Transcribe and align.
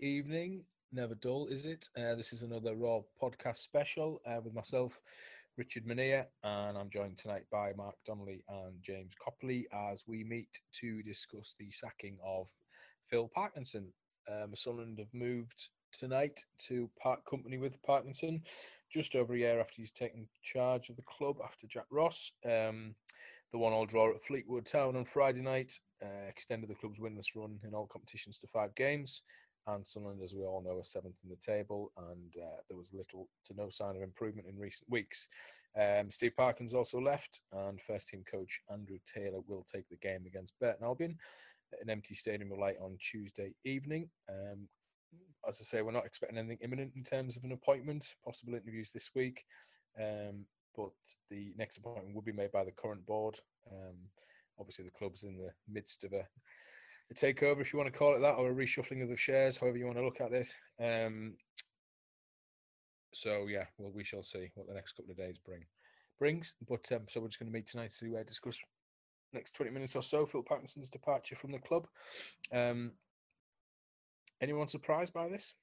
evening. 0.00 0.64
Never 0.92 1.14
dull, 1.14 1.46
is 1.48 1.64
it? 1.64 1.88
Uh, 1.96 2.14
this 2.14 2.32
is 2.32 2.42
another 2.42 2.74
Roar 2.74 3.04
podcast 3.22 3.58
special 3.58 4.20
uh, 4.26 4.40
with 4.42 4.54
myself, 4.54 5.00
Richard 5.56 5.86
Mennear, 5.86 6.26
and 6.42 6.76
I'm 6.76 6.90
joined 6.90 7.18
tonight 7.18 7.44
by 7.50 7.72
Mark 7.76 7.96
Donnelly 8.06 8.44
and 8.48 8.74
James 8.82 9.12
Copley 9.22 9.66
as 9.72 10.04
we 10.06 10.24
meet 10.24 10.48
to 10.80 11.02
discuss 11.02 11.54
the 11.58 11.70
sacking 11.70 12.18
of 12.24 12.46
Phil 13.08 13.30
Parkinson. 13.34 13.92
Um, 14.30 14.54
Sunderland 14.54 14.98
have 14.98 15.12
moved 15.12 15.68
tonight 15.92 16.40
to 16.66 16.90
part 17.00 17.20
company 17.28 17.58
with 17.58 17.82
Parkinson 17.82 18.42
just 18.92 19.14
over 19.14 19.34
a 19.34 19.38
year 19.38 19.60
after 19.60 19.74
he's 19.76 19.92
taken 19.92 20.28
charge 20.42 20.88
of 20.88 20.96
the 20.96 21.02
club 21.02 21.36
after 21.44 21.66
Jack 21.66 21.86
Ross. 21.90 22.32
Um, 22.44 22.94
the 23.52 23.58
one-all 23.58 23.86
draw 23.86 24.10
at 24.10 24.24
Fleetwood 24.24 24.66
Town 24.66 24.96
on 24.96 25.04
Friday 25.04 25.40
night 25.40 25.72
uh, 26.02 26.28
extended 26.28 26.68
the 26.68 26.74
club's 26.74 26.98
winless 26.98 27.36
run 27.36 27.58
in 27.64 27.74
all 27.74 27.86
competitions 27.86 28.38
to 28.38 28.46
five 28.48 28.74
games. 28.74 29.22
And 29.68 29.86
Sunderland, 29.86 30.22
as 30.22 30.32
we 30.32 30.44
all 30.44 30.62
know, 30.62 30.78
are 30.78 30.84
seventh 30.84 31.18
in 31.24 31.30
the 31.30 31.36
table, 31.36 31.90
and 32.10 32.34
uh, 32.40 32.60
there 32.68 32.76
was 32.76 32.92
little 32.92 33.28
to 33.46 33.54
no 33.54 33.68
sign 33.68 33.96
of 33.96 34.02
improvement 34.02 34.46
in 34.48 34.58
recent 34.58 34.88
weeks. 34.88 35.26
Um, 35.76 36.10
Steve 36.10 36.36
Parkins 36.36 36.72
also 36.72 37.00
left, 37.00 37.40
and 37.52 37.80
first 37.80 38.08
team 38.08 38.22
coach 38.30 38.60
Andrew 38.72 38.98
Taylor 39.12 39.40
will 39.46 39.64
take 39.64 39.88
the 39.88 39.96
game 39.96 40.24
against 40.26 40.58
Burton 40.60 40.84
Albion 40.84 41.16
at 41.72 41.82
an 41.82 41.90
empty 41.90 42.14
stadium 42.14 42.50
light 42.50 42.76
on 42.80 42.96
Tuesday 43.00 43.54
evening. 43.64 44.08
Um, 44.28 44.68
as 45.48 45.58
I 45.60 45.64
say, 45.64 45.82
we're 45.82 45.90
not 45.92 46.06
expecting 46.06 46.38
anything 46.38 46.58
imminent 46.62 46.92
in 46.96 47.02
terms 47.02 47.36
of 47.36 47.44
an 47.44 47.52
appointment, 47.52 48.14
possible 48.24 48.54
interviews 48.54 48.90
this 48.92 49.10
week. 49.14 49.44
Um, 50.00 50.44
but 50.76 50.90
the 51.30 51.54
next 51.56 51.78
appointment 51.78 52.14
will 52.14 52.22
be 52.22 52.32
made 52.32 52.52
by 52.52 52.64
the 52.64 52.72
current 52.72 53.04
board. 53.06 53.38
Um, 53.70 53.96
obviously, 54.58 54.84
the 54.84 54.90
club's 54.90 55.22
in 55.22 55.36
the 55.36 55.50
midst 55.68 56.04
of 56.04 56.12
a, 56.12 56.26
a, 57.10 57.14
takeover, 57.14 57.60
if 57.60 57.72
you 57.72 57.78
want 57.78 57.92
to 57.92 57.98
call 57.98 58.14
it 58.14 58.20
that, 58.20 58.34
or 58.34 58.50
a 58.50 58.54
reshuffling 58.54 59.02
of 59.02 59.08
the 59.08 59.16
shares, 59.16 59.58
however 59.58 59.78
you 59.78 59.86
want 59.86 59.98
to 59.98 60.04
look 60.04 60.20
at 60.20 60.32
it. 60.32 60.48
Um, 60.82 61.34
so 63.12 63.46
yeah, 63.48 63.64
well, 63.78 63.92
we 63.94 64.04
shall 64.04 64.22
see 64.22 64.50
what 64.54 64.66
the 64.66 64.74
next 64.74 64.92
couple 64.92 65.12
of 65.12 65.16
days 65.16 65.36
bring 65.44 65.64
brings. 66.18 66.54
But 66.68 66.90
um, 66.92 67.02
so 67.08 67.20
we're 67.20 67.28
just 67.28 67.38
going 67.38 67.50
to 67.50 67.56
meet 67.56 67.66
tonight 67.66 67.92
to 68.00 68.16
uh, 68.16 68.24
discuss 68.24 68.58
next 69.32 69.54
twenty 69.54 69.72
minutes 69.72 69.96
or 69.96 70.02
so 70.02 70.26
Phil 70.26 70.42
Parkinson's 70.42 70.90
departure 70.90 71.36
from 71.36 71.52
the 71.52 71.58
club. 71.58 71.86
Um, 72.52 72.92
anyone 74.40 74.68
surprised 74.68 75.12
by 75.12 75.28
this? 75.28 75.54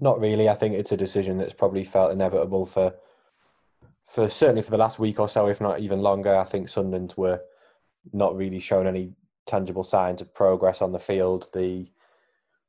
Not 0.00 0.20
really. 0.20 0.48
I 0.48 0.54
think 0.54 0.74
it's 0.74 0.92
a 0.92 0.96
decision 0.96 1.38
that's 1.38 1.52
probably 1.52 1.84
felt 1.84 2.12
inevitable 2.12 2.66
for, 2.66 2.94
for 4.06 4.28
certainly 4.28 4.62
for 4.62 4.70
the 4.70 4.78
last 4.78 5.00
week 5.00 5.18
or 5.18 5.28
so, 5.28 5.48
if 5.48 5.60
not 5.60 5.80
even 5.80 6.00
longer. 6.00 6.36
I 6.36 6.44
think 6.44 6.68
Sunderland 6.68 7.14
were 7.16 7.40
not 8.12 8.36
really 8.36 8.60
showing 8.60 8.86
any 8.86 9.12
tangible 9.46 9.82
signs 9.82 10.20
of 10.20 10.34
progress 10.34 10.82
on 10.82 10.92
the 10.92 10.98
field. 10.98 11.48
The 11.52 11.88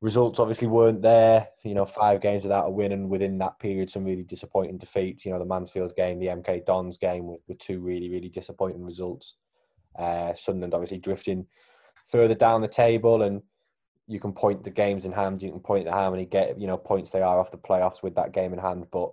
results 0.02 0.39
obviously 0.39 0.67
weren't 0.67 1.02
there. 1.02 1.49
You 1.64 1.76
know, 1.76 1.86
five 1.86 2.21
games 2.21 2.43
without 2.43 2.67
a 2.67 2.71
win, 2.71 2.92
and 2.92 3.09
within 3.09 3.37
that 3.39 3.59
period, 3.59 3.89
some 3.89 4.05
really 4.05 4.23
disappointing 4.23 4.77
defeats. 4.77 5.26
You 5.26 5.31
know, 5.31 5.39
the 5.39 5.45
Mansfield 5.45 5.95
game, 5.95 6.20
the 6.20 6.27
MK 6.27 6.65
Dons 6.65 6.98
game 6.98 7.26
were, 7.26 7.37
were 7.48 7.55
two 7.55 7.80
really, 7.80 8.09
really 8.09 8.30
disappointing 8.30 8.83
results. 8.83 9.36
Uh, 9.98 10.33
Sunderland 10.36 10.73
obviously 10.73 10.99
drifting 10.99 11.45
further 12.05 12.36
down 12.36 12.61
the 12.61 12.67
table, 12.67 13.23
and 13.23 13.42
you 14.08 14.20
can 14.20 14.33
point 14.33 14.64
to 14.64 14.71
games 14.71 15.05
in 15.05 15.11
hand. 15.11 15.42
You 15.42 15.52
can 15.52 15.59
point 15.59 15.86
to 15.86 15.92
how 15.92 16.09
many 16.09 16.26
get 16.26 16.59
you 16.59 16.67
know 16.67 16.77
points 16.77 17.11
they 17.11 17.21
are 17.21 17.39
off 17.39 17.52
the 17.52 17.58
playoffs 17.58 18.02
with 18.02 18.15
that 18.15 18.32
game 18.32 18.53
in 18.53 18.59
hand. 18.59 18.87
But 18.92 19.11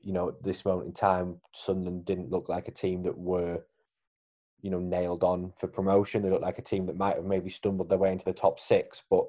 you 0.00 0.12
know, 0.12 0.28
at 0.28 0.42
this 0.42 0.64
moment 0.64 0.88
in 0.88 0.94
time, 0.94 1.40
Sunderland 1.54 2.04
didn't 2.04 2.30
look 2.30 2.48
like 2.48 2.68
a 2.68 2.72
team 2.72 3.02
that 3.04 3.16
were 3.16 3.62
you 4.60 4.70
know 4.70 4.80
nailed 4.80 5.24
on 5.24 5.52
for 5.56 5.68
promotion. 5.68 6.22
They 6.22 6.30
looked 6.30 6.42
like 6.42 6.58
a 6.58 6.62
team 6.62 6.86
that 6.86 6.96
might 6.96 7.16
have 7.16 7.24
maybe 7.24 7.50
stumbled 7.50 7.88
their 7.88 7.98
way 7.98 8.12
into 8.12 8.24
the 8.24 8.32
top 8.32 8.58
six, 8.60 9.02
but 9.08 9.26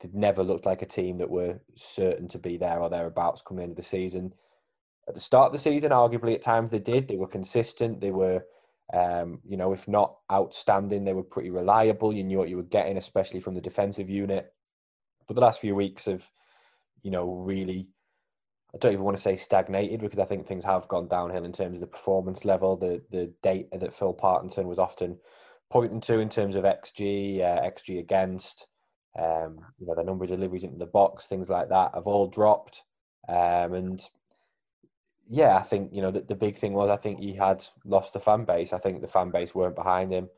they 0.00 0.08
never 0.12 0.42
looked 0.42 0.66
like 0.66 0.82
a 0.82 0.86
team 0.86 1.18
that 1.18 1.30
were 1.30 1.60
certain 1.74 2.28
to 2.28 2.38
be 2.38 2.56
there 2.56 2.80
or 2.80 2.88
thereabouts 2.88 3.42
coming 3.42 3.64
into 3.64 3.76
the 3.76 3.82
season. 3.82 4.32
At 5.08 5.14
the 5.14 5.20
start 5.20 5.46
of 5.46 5.52
the 5.52 5.58
season, 5.58 5.90
arguably 5.90 6.34
at 6.34 6.42
times 6.42 6.70
they 6.70 6.78
did. 6.78 7.08
They 7.08 7.16
were 7.16 7.26
consistent. 7.26 8.00
They 8.00 8.10
were 8.10 8.44
um, 8.92 9.40
you 9.46 9.56
know, 9.56 9.72
if 9.72 9.86
not 9.86 10.16
outstanding, 10.32 11.04
they 11.04 11.12
were 11.12 11.22
pretty 11.22 11.50
reliable. 11.50 12.12
You 12.12 12.24
knew 12.24 12.38
what 12.38 12.48
you 12.48 12.56
were 12.56 12.62
getting, 12.64 12.96
especially 12.96 13.40
from 13.40 13.54
the 13.54 13.60
defensive 13.60 14.10
unit. 14.10 14.52
But 15.28 15.34
the 15.34 15.42
last 15.42 15.60
few 15.60 15.76
weeks 15.76 16.06
have, 16.06 16.28
you 17.02 17.10
know, 17.10 17.34
really, 17.34 17.88
I 18.74 18.78
don't 18.78 18.92
even 18.92 19.04
want 19.04 19.16
to 19.16 19.22
say 19.22 19.36
stagnated 19.36 20.00
because 20.00 20.18
I 20.18 20.24
think 20.24 20.46
things 20.46 20.64
have 20.64 20.88
gone 20.88 21.08
downhill 21.08 21.44
in 21.44 21.52
terms 21.52 21.76
of 21.76 21.80
the 21.80 21.86
performance 21.86 22.44
level. 22.44 22.76
The 22.76 23.02
the 23.10 23.32
data 23.42 23.78
that 23.78 23.94
Phil 23.94 24.12
Parkinson 24.12 24.68
was 24.68 24.78
often 24.78 25.18
pointing 25.70 26.00
to 26.00 26.18
in 26.18 26.28
terms 26.28 26.56
of 26.56 26.64
XG, 26.64 27.40
uh, 27.40 27.60
XG 27.62 28.00
against, 28.00 28.66
um, 29.18 29.60
you 29.78 29.86
know, 29.86 29.94
the 29.94 30.04
number 30.04 30.24
of 30.24 30.30
deliveries 30.30 30.64
into 30.64 30.78
the 30.78 30.86
box, 30.86 31.26
things 31.26 31.48
like 31.48 31.68
that, 31.68 31.92
have 31.94 32.06
all 32.06 32.26
dropped. 32.26 32.82
Um, 33.28 33.74
and 33.74 34.02
yeah, 35.28 35.56
I 35.56 35.62
think 35.62 35.90
you 35.92 36.02
know 36.02 36.10
the, 36.10 36.22
the 36.22 36.34
big 36.34 36.56
thing 36.56 36.72
was 36.72 36.90
I 36.90 36.96
think 36.96 37.20
he 37.20 37.34
had 37.34 37.64
lost 37.84 38.12
the 38.12 38.20
fan 38.20 38.44
base. 38.44 38.72
I 38.72 38.78
think 38.78 39.00
the 39.00 39.08
fan 39.08 39.30
base 39.30 39.54
weren't 39.54 39.76
behind 39.76 40.12
him. 40.12 40.28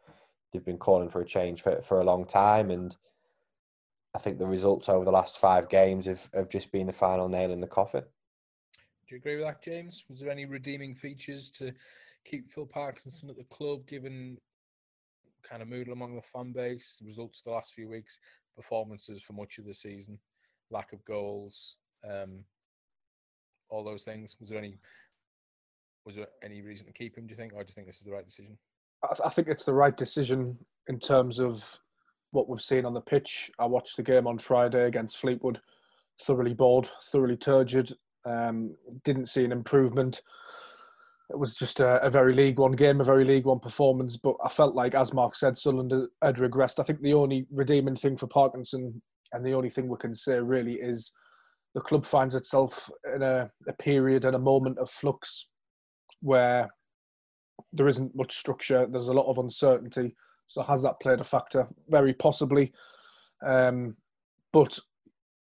They've 0.53 0.65
been 0.65 0.79
calling 0.79 1.09
for 1.09 1.21
a 1.21 1.27
change 1.27 1.63
for 1.63 1.81
for 1.83 2.01
a 2.01 2.05
long 2.05 2.27
time, 2.27 2.71
and 2.71 2.95
I 4.15 4.19
think 4.19 4.39
the 4.39 4.47
results 4.47 4.89
over 4.89 5.05
the 5.05 5.11
last 5.11 5.39
five 5.39 5.69
games 5.69 6.07
have, 6.07 6.29
have 6.35 6.51
just 6.51 6.71
been 6.73 6.87
the 6.87 6.93
final 6.93 7.29
nail 7.29 7.51
in 7.51 7.61
the 7.61 7.67
coffin. 7.67 8.05
Do 9.13 9.17
you 9.17 9.21
agree 9.21 9.37
with 9.37 9.45
that, 9.45 9.63
James? 9.63 10.05
Was 10.09 10.21
there 10.21 10.31
any 10.31 10.47
redeeming 10.47 10.95
features 10.95 11.51
to 11.59 11.71
keep 12.25 12.51
Phil 12.51 12.65
Parkinson 12.65 13.29
at 13.29 13.37
the 13.37 13.45
club, 13.55 13.87
given 13.87 14.39
kind 15.43 15.61
of 15.61 15.69
mood 15.69 15.89
among 15.89 16.17
the 16.17 16.23
fan 16.23 16.51
base, 16.53 16.99
results 17.05 17.41
of 17.41 17.45
the 17.45 17.51
last 17.51 17.75
few 17.75 17.91
weeks, 17.91 18.19
performances 18.57 19.21
for 19.21 19.35
much 19.35 19.59
of 19.59 19.67
the 19.67 19.75
season, 19.75 20.19
lack 20.71 20.95
of 20.95 21.05
goals, 21.05 21.77
um, 22.11 22.43
all 23.69 23.85
those 23.85 24.03
things? 24.03 24.35
Was 24.41 24.49
there 24.49 24.59
any 24.59 24.79
was 26.07 26.17
there 26.17 26.29
any 26.43 26.63
reason 26.63 26.87
to 26.87 26.93
keep 26.95 27.15
him? 27.19 27.27
Do 27.27 27.33
you 27.33 27.37
think, 27.37 27.53
or 27.53 27.63
do 27.63 27.69
you 27.69 27.75
think 27.75 27.89
this 27.89 27.99
is 27.99 28.05
the 28.05 28.13
right 28.13 28.25
decision? 28.25 28.57
I, 29.23 29.29
think 29.29 29.47
it's 29.47 29.65
the 29.65 29.75
right 29.75 29.95
decision 29.95 30.57
in 30.89 30.99
terms 30.99 31.39
of 31.39 31.63
what 32.31 32.49
we've 32.49 32.63
seen 32.63 32.87
on 32.87 32.95
the 32.95 33.01
pitch. 33.03 33.51
I 33.59 33.67
watched 33.67 33.99
the 33.99 34.03
game 34.03 34.27
on 34.27 34.39
Friday 34.39 34.87
against 34.87 35.19
Fleetwood. 35.19 35.61
Thoroughly 36.23 36.55
bored, 36.55 36.89
thoroughly 37.11 37.37
turgid. 37.37 37.95
Um, 38.25 38.77
didn't 39.05 39.29
see 39.29 39.45
an 39.45 39.53
improvement. 39.53 40.23
It 41.31 41.39
was 41.39 41.55
just 41.55 41.81
a, 41.81 42.01
a, 42.03 42.11
very 42.11 42.35
League 42.35 42.59
One 42.59 42.73
game, 42.73 43.01
a 43.01 43.05
very 43.05 43.25
League 43.25 43.47
One 43.47 43.59
performance. 43.59 44.17
But 44.17 44.37
I 44.45 44.49
felt 44.49 44.75
like, 44.75 44.95
as 44.95 45.13
Mark 45.13 45.35
said, 45.35 45.57
Sunderland 45.57 46.09
had 46.23 46.37
regressed. 46.37 46.79
I 46.79 46.83
think 46.85 47.01
the 47.01 47.15
only 47.15 47.47
redeeming 47.51 47.97
thing 47.97 48.17
for 48.17 48.27
Parkinson, 48.27 49.01
and 49.33 49.45
the 49.45 49.55
only 49.55 49.71
thing 49.71 49.89
we 49.89 49.97
can 49.97 50.15
say 50.15 50.39
really 50.39 50.75
is 50.75 51.11
the 51.75 51.81
club 51.81 52.05
finds 52.05 52.35
itself 52.35 52.91
in 53.15 53.23
a, 53.23 53.51
a 53.67 53.73
period 53.75 54.25
and 54.25 54.37
a 54.37 54.39
moment 54.39 54.79
of 54.79 54.91
flux 54.91 55.47
where 56.21 56.69
there 57.73 57.89
isn't 57.89 58.15
much 58.15 58.39
structure. 58.39 58.87
There's 58.91 59.09
a 59.09 59.13
lot 59.13 59.29
of 59.29 59.39
uncertainty. 59.39 60.15
So 60.49 60.63
has 60.63 60.83
that 60.83 61.01
played 61.01 61.21
a 61.21 61.25
factor? 61.25 61.67
Very 61.89 62.13
possibly. 62.13 62.73
Um, 63.45 63.97
but 64.53 64.79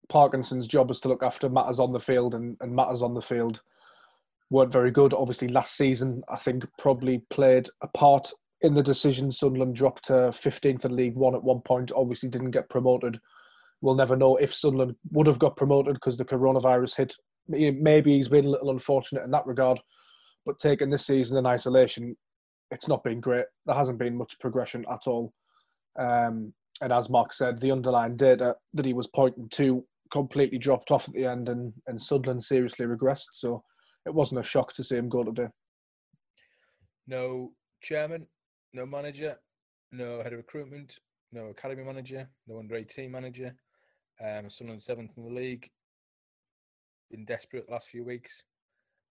Parkinson's 0.09 0.67
job 0.67 0.91
is 0.91 0.99
to 1.01 1.07
look 1.07 1.23
after 1.23 1.49
matters 1.49 1.79
on 1.79 1.91
the 1.91 1.99
field, 1.99 2.35
and, 2.35 2.57
and 2.61 2.75
matters 2.75 3.01
on 3.01 3.13
the 3.13 3.21
field 3.21 3.61
weren't 4.49 4.71
very 4.71 4.91
good. 4.91 5.13
Obviously, 5.13 5.47
last 5.47 5.75
season 5.75 6.23
I 6.29 6.37
think 6.37 6.65
probably 6.79 7.23
played 7.29 7.69
a 7.81 7.87
part 7.87 8.31
in 8.61 8.73
the 8.73 8.83
decision. 8.83 9.31
Sunderland 9.31 9.75
dropped 9.75 10.05
to 10.05 10.13
15th 10.13 10.85
in 10.85 10.95
League 10.95 11.15
One 11.15 11.35
at 11.35 11.43
one 11.43 11.61
point. 11.61 11.91
Obviously, 11.95 12.29
didn't 12.29 12.51
get 12.51 12.69
promoted 12.69 13.19
we'll 13.85 13.95
never 13.95 14.15
know 14.15 14.35
if 14.37 14.53
Sunderland 14.53 14.95
would 15.11 15.27
have 15.27 15.39
got 15.39 15.55
promoted 15.55 15.93
because 15.93 16.17
the 16.17 16.25
coronavirus 16.25 16.95
hit. 16.95 17.13
Maybe 17.47 18.17
he's 18.17 18.27
been 18.27 18.45
a 18.45 18.49
little 18.49 18.71
unfortunate 18.71 19.23
in 19.23 19.31
that 19.31 19.45
regard, 19.45 19.79
but 20.45 20.57
taking 20.57 20.89
this 20.89 21.05
season 21.05 21.37
in 21.37 21.45
isolation, 21.45 22.17
it's 22.71 22.87
not 22.87 23.03
been 23.03 23.19
great. 23.19 23.45
There 23.67 23.75
hasn't 23.75 23.99
been 23.99 24.17
much 24.17 24.39
progression 24.39 24.85
at 24.91 25.01
all. 25.05 25.31
Um, 25.99 26.51
and 26.81 26.91
as 26.91 27.09
Mark 27.09 27.31
said, 27.31 27.61
the 27.61 27.71
underlying 27.71 28.17
data 28.17 28.55
that 28.73 28.85
he 28.85 28.93
was 28.93 29.07
pointing 29.07 29.47
to 29.49 29.85
completely 30.15 30.57
dropped 30.57 30.91
off 30.91 31.09
at 31.09 31.13
the 31.13 31.25
end, 31.25 31.49
and, 31.49 31.73
and 31.87 32.01
Sunderland 32.01 32.41
seriously 32.41 32.85
regressed. 32.85 33.33
So 33.33 33.61
it 34.05 34.13
wasn't 34.13 34.39
a 34.39 34.47
shock 34.47 34.73
to 34.75 34.83
see 34.83 34.95
him 34.95 35.09
go 35.09 35.25
today. 35.25 35.49
No 37.05 37.51
chairman, 37.81 38.25
no 38.73 38.85
manager, 38.85 39.35
no 39.91 40.23
head 40.23 40.31
of 40.31 40.37
recruitment, 40.37 40.97
no 41.33 41.47
academy 41.47 41.83
manager, 41.83 42.29
no 42.47 42.59
under 42.59 42.75
18 42.77 43.11
manager, 43.11 43.53
um, 44.25 44.49
Sunderland 44.49 44.81
seventh 44.81 45.11
in 45.17 45.25
the 45.25 45.33
league. 45.33 45.69
Been 47.11 47.25
desperate 47.25 47.65
the 47.67 47.73
last 47.73 47.89
few 47.89 48.05
weeks. 48.05 48.41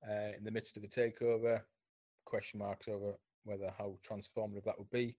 Uh, 0.09 0.33
in 0.39 0.43
the 0.43 0.51
midst 0.51 0.79
of 0.79 0.85
a 0.85 0.87
takeover, 0.87 1.61
question 2.25 2.61
marks 2.61 2.89
over 2.89 3.13
whether 3.45 3.71
how 3.77 3.99
transformative 4.09 4.65
that 4.65 4.79
would 4.79 4.91
be. 4.91 5.15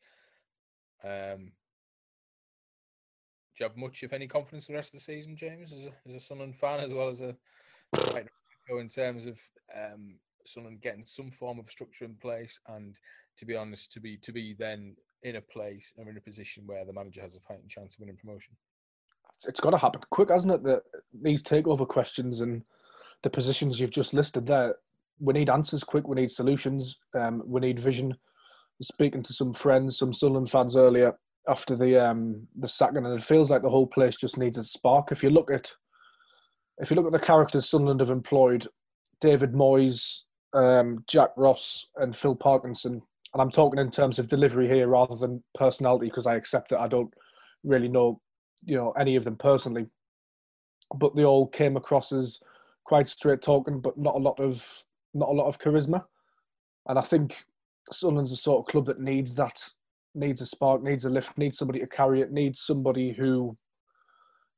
Um, 1.03 1.51
do 3.57 3.63
you 3.63 3.69
have 3.69 3.77
much, 3.77 4.03
if 4.03 4.11
any, 4.11 4.27
confidence 4.27 4.67
the 4.67 4.73
rest 4.73 4.93
of 4.93 4.99
the 4.99 5.03
season, 5.03 5.35
James, 5.35 5.71
as 5.71 5.85
a, 5.85 5.91
as 6.07 6.15
a 6.15 6.19
Sunderland 6.19 6.57
fan, 6.57 6.81
as 6.81 6.91
well 6.91 7.07
as 7.07 7.21
a 7.21 7.35
in 8.69 8.89
terms 8.89 9.25
of 9.25 9.37
um, 9.73 10.15
Sunderland 10.45 10.81
getting 10.81 11.05
some 11.05 11.31
form 11.31 11.59
of 11.59 11.71
structure 11.71 12.03
in 12.03 12.15
place, 12.15 12.59
and 12.67 12.99
to 13.37 13.45
be 13.45 13.55
honest, 13.55 13.93
to 13.93 14.01
be 14.01 14.17
to 14.17 14.33
be 14.33 14.55
then 14.57 14.95
in 15.23 15.37
a 15.37 15.41
place 15.41 15.93
or 15.97 16.09
in 16.09 16.17
a 16.17 16.21
position 16.21 16.63
where 16.65 16.85
the 16.85 16.91
manager 16.91 17.21
has 17.21 17.35
a 17.35 17.39
fighting 17.39 17.69
chance 17.69 17.95
of 17.95 18.01
winning 18.01 18.17
promotion? 18.17 18.53
It's 19.47 19.59
got 19.59 19.71
to 19.71 19.77
happen 19.77 20.01
quick, 20.11 20.29
hasn't 20.29 20.53
it? 20.53 20.63
That 20.63 20.81
these 21.21 21.41
takeover 21.41 21.87
questions 21.87 22.41
and 22.41 22.61
the 23.23 23.29
positions 23.29 23.79
you've 23.79 23.91
just 23.91 24.13
listed 24.13 24.45
there, 24.45 24.75
we 25.19 25.33
need 25.33 25.49
answers 25.49 25.83
quick. 25.83 26.07
We 26.07 26.15
need 26.15 26.31
solutions. 26.31 26.97
Um, 27.17 27.41
we 27.45 27.61
need 27.61 27.79
vision. 27.79 28.15
Speaking 28.81 29.23
to 29.23 29.33
some 29.33 29.53
friends, 29.53 29.97
some 29.97 30.13
Sunderland 30.13 30.51
fans 30.51 30.75
earlier 30.75 31.15
after 31.47 31.75
the 31.75 32.03
um, 32.03 32.47
the 32.59 32.67
sacking, 32.67 33.05
and 33.05 33.07
it 33.07 33.23
feels 33.23 33.49
like 33.49 33.61
the 33.61 33.69
whole 33.69 33.87
place 33.87 34.17
just 34.17 34.37
needs 34.37 34.57
a 34.57 34.63
spark. 34.63 35.11
If 35.11 35.23
you 35.23 35.29
look 35.29 35.51
at 35.51 35.71
if 36.77 36.89
you 36.89 36.95
look 36.95 37.05
at 37.05 37.11
the 37.11 37.19
characters 37.19 37.69
Sunderland 37.69 38.01
have 38.01 38.09
employed, 38.09 38.67
David 39.21 39.53
Moyes, 39.53 40.21
um, 40.53 41.03
Jack 41.07 41.29
Ross, 41.37 41.87
and 41.97 42.15
Phil 42.15 42.35
Parkinson, 42.35 43.01
and 43.33 43.41
I'm 43.41 43.51
talking 43.51 43.79
in 43.79 43.91
terms 43.91 44.19
of 44.19 44.27
delivery 44.27 44.67
here 44.67 44.87
rather 44.87 45.15
than 45.15 45.43
personality 45.57 46.07
because 46.07 46.27
I 46.27 46.35
accept 46.35 46.69
that. 46.69 46.79
I 46.79 46.87
don't 46.87 47.13
really 47.63 47.87
know, 47.87 48.19
you 48.63 48.75
know, 48.75 48.91
any 48.91 49.15
of 49.15 49.23
them 49.23 49.35
personally, 49.37 49.87
but 50.95 51.15
they 51.15 51.25
all 51.25 51.47
came 51.47 51.77
across 51.77 52.11
as 52.11 52.39
quite 52.85 53.09
straight 53.09 53.41
talking, 53.41 53.81
but 53.81 53.97
not 53.97 54.15
a 54.15 54.19
lot 54.19 54.39
of 54.39 54.65
not 55.13 55.29
a 55.29 55.33
lot 55.33 55.47
of 55.47 55.59
charisma, 55.59 56.03
and 56.87 56.99
I 56.99 57.01
think 57.01 57.35
Sunderland's 57.91 58.31
the 58.31 58.37
sort 58.37 58.65
of 58.65 58.71
club 58.71 58.85
that 58.87 58.99
needs 58.99 59.33
that, 59.35 59.61
needs 60.15 60.41
a 60.41 60.45
spark, 60.45 60.81
needs 60.83 61.05
a 61.05 61.09
lift, 61.09 61.37
needs 61.37 61.57
somebody 61.57 61.79
to 61.79 61.87
carry 61.87 62.21
it, 62.21 62.31
needs 62.31 62.61
somebody 62.61 63.11
who 63.11 63.57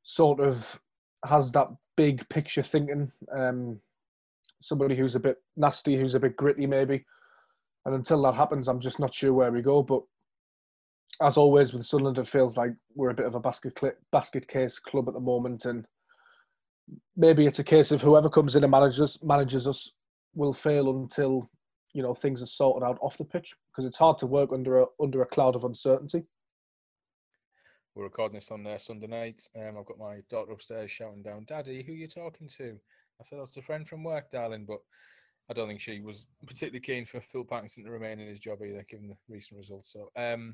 sort 0.04 0.40
of 0.40 0.80
has 1.26 1.52
that 1.52 1.68
big 1.96 2.28
picture 2.30 2.64
thinking. 2.64 3.12
Um, 3.36 3.80
somebody 4.62 4.96
who's 4.96 5.16
a 5.16 5.20
bit 5.20 5.38
nasty, 5.56 5.98
who's 5.98 6.16
a 6.16 6.20
bit 6.20 6.36
gritty, 6.36 6.66
maybe. 6.66 7.06
And 7.86 7.96
until 7.96 8.22
that 8.24 8.36
happens, 8.36 8.68
I'm 8.68 8.80
just 8.80 9.00
not 9.00 9.14
sure 9.14 9.34
where 9.34 9.52
we 9.52 9.62
go. 9.62 9.84
But 9.84 10.02
as 11.22 11.38
always 11.38 11.74
with 11.74 11.86
Sunderland, 11.86 12.18
it 12.18 12.28
feels 12.28 12.58
like 12.58 12.72
we're 12.96 13.10
a 13.10 13.16
bit 13.16 13.26
of 13.26 13.36
a 13.36 13.40
basket 13.40 13.78
cl- 13.80 13.94
basket 14.12 14.48
case 14.48 14.80
club 14.80 15.08
at 15.08 15.14
the 15.14 15.20
moment, 15.20 15.66
and 15.66 15.86
maybe 17.16 17.46
it's 17.46 17.60
a 17.60 17.64
case 17.64 17.92
of 17.92 18.02
whoever 18.02 18.30
comes 18.30 18.56
in 18.56 18.64
and 18.64 18.72
manages 18.72 19.18
manages 19.24 19.68
us 19.68 19.92
will 20.36 20.54
fail 20.54 20.90
until 20.90 21.50
you 21.94 22.04
know 22.04 22.14
things 22.14 22.42
are 22.42 22.48
sorted 22.48 22.88
out 22.88 22.98
off 23.02 23.18
the 23.18 23.26
pitch 23.26 23.54
because 23.72 23.86
it's 23.86 23.98
hard 23.98 24.18
to 24.20 24.28
work 24.28 24.52
under 24.52 24.82
a 24.82 24.86
under 25.02 25.22
a 25.22 25.26
cloud 25.26 25.56
of 25.56 25.64
uncertainty. 25.64 26.24
We're 27.96 28.04
recording 28.04 28.36
this 28.36 28.52
on 28.52 28.66
uh, 28.68 28.78
Sunday 28.78 29.08
night. 29.08 29.42
Um, 29.56 29.76
I've 29.80 29.86
got 29.86 29.98
my 29.98 30.20
daughter 30.30 30.52
upstairs 30.52 30.92
shouting 30.92 31.24
down, 31.24 31.46
"Daddy, 31.48 31.84
who 31.84 31.94
are 31.94 31.96
you 31.96 32.08
talking 32.08 32.48
to?" 32.58 32.78
I 33.20 33.24
said, 33.24 33.40
oh, 33.40 33.44
"It's 33.44 33.58
a 33.58 33.62
friend 33.62 33.88
from 33.88 34.04
work, 34.04 34.30
darling." 34.32 34.66
But 34.68 34.80
I 35.50 35.54
don't 35.54 35.68
think 35.68 35.82
she 35.82 36.02
was 36.02 36.28
particularly 36.46 36.82
keen 36.82 37.06
for 37.06 37.22
Phil 37.22 37.44
Parkinson 37.44 37.86
to 37.86 37.92
remain 37.92 38.20
in 38.20 38.28
his 38.28 38.40
job 38.40 38.60
either, 38.62 38.86
given 38.90 39.08
the 39.08 39.16
recent 39.30 39.58
results. 39.58 39.94
So, 39.94 40.12
um, 40.16 40.54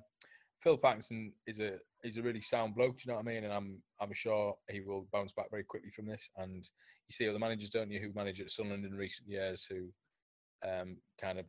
Phil 0.61 0.77
Parkinson 0.77 1.33
is 1.45 1.59
a 1.59 1.79
is 2.03 2.17
a 2.17 2.21
really 2.21 2.41
sound 2.41 2.75
bloke. 2.75 2.99
Do 2.99 3.03
you 3.05 3.11
know 3.11 3.17
what 3.17 3.27
I 3.27 3.33
mean? 3.33 3.43
And 3.43 3.53
I'm 3.53 3.81
I'm 3.99 4.13
sure 4.13 4.55
he 4.69 4.79
will 4.79 5.07
bounce 5.11 5.33
back 5.33 5.49
very 5.51 5.63
quickly 5.63 5.89
from 5.91 6.05
this. 6.05 6.29
And 6.37 6.63
you 7.07 7.13
see 7.13 7.27
other 7.27 7.39
managers, 7.39 7.69
don't 7.69 7.91
you, 7.91 7.99
who 7.99 8.13
manage 8.13 8.39
at 8.39 8.51
Sunderland 8.51 8.85
in 8.85 8.95
recent 8.95 9.27
years, 9.27 9.65
who 9.69 9.89
um, 10.67 10.97
kind 11.19 11.39
of 11.39 11.45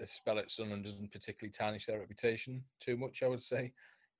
a 0.00 0.06
spell 0.06 0.38
at 0.38 0.50
Sunderland 0.50 0.84
doesn't 0.84 1.12
particularly 1.12 1.52
tarnish 1.52 1.86
their 1.86 1.98
reputation 2.00 2.62
too 2.80 2.96
much. 2.96 3.22
I 3.22 3.28
would 3.28 3.42
say, 3.42 3.72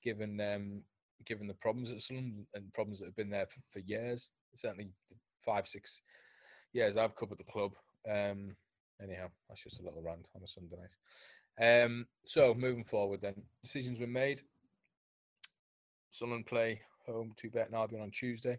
given 0.03 0.41
um, 0.41 0.83
given 1.25 1.47
the 1.47 1.55
problems 1.55 1.91
at 1.91 2.03
Sunderland 2.03 2.47
and 2.55 2.73
problems 2.73 2.99
that 2.99 3.07
have 3.07 3.17
been 3.17 3.31
there 3.31 3.47
for, 3.47 3.61
for 3.71 3.79
years, 3.81 4.31
certainly 4.55 4.91
five 5.45 5.67
six 5.67 6.01
years 6.73 6.97
I've 6.97 7.17
covered 7.17 7.39
the 7.39 7.45
club. 7.45 7.73
Um, 8.09 8.55
anyhow, 9.03 9.29
that's 9.49 9.63
just 9.63 9.81
a 9.81 9.85
little 9.85 10.03
rant 10.03 10.29
on 10.35 10.43
a 10.43 10.49
Sunday 10.49 10.77
night. 10.77 11.85
Um, 11.85 12.07
so 12.25 12.55
moving 12.55 12.85
forward, 12.85 13.21
then 13.23 13.35
decisions 13.63 13.99
were 13.99 14.07
made. 14.07 14.43
Sunderland 16.11 16.47
play 16.47 16.81
home 17.07 17.33
to 17.37 17.51
Burton 17.51 17.75
Albion 17.75 18.03
on 18.03 18.11
Tuesday. 18.11 18.59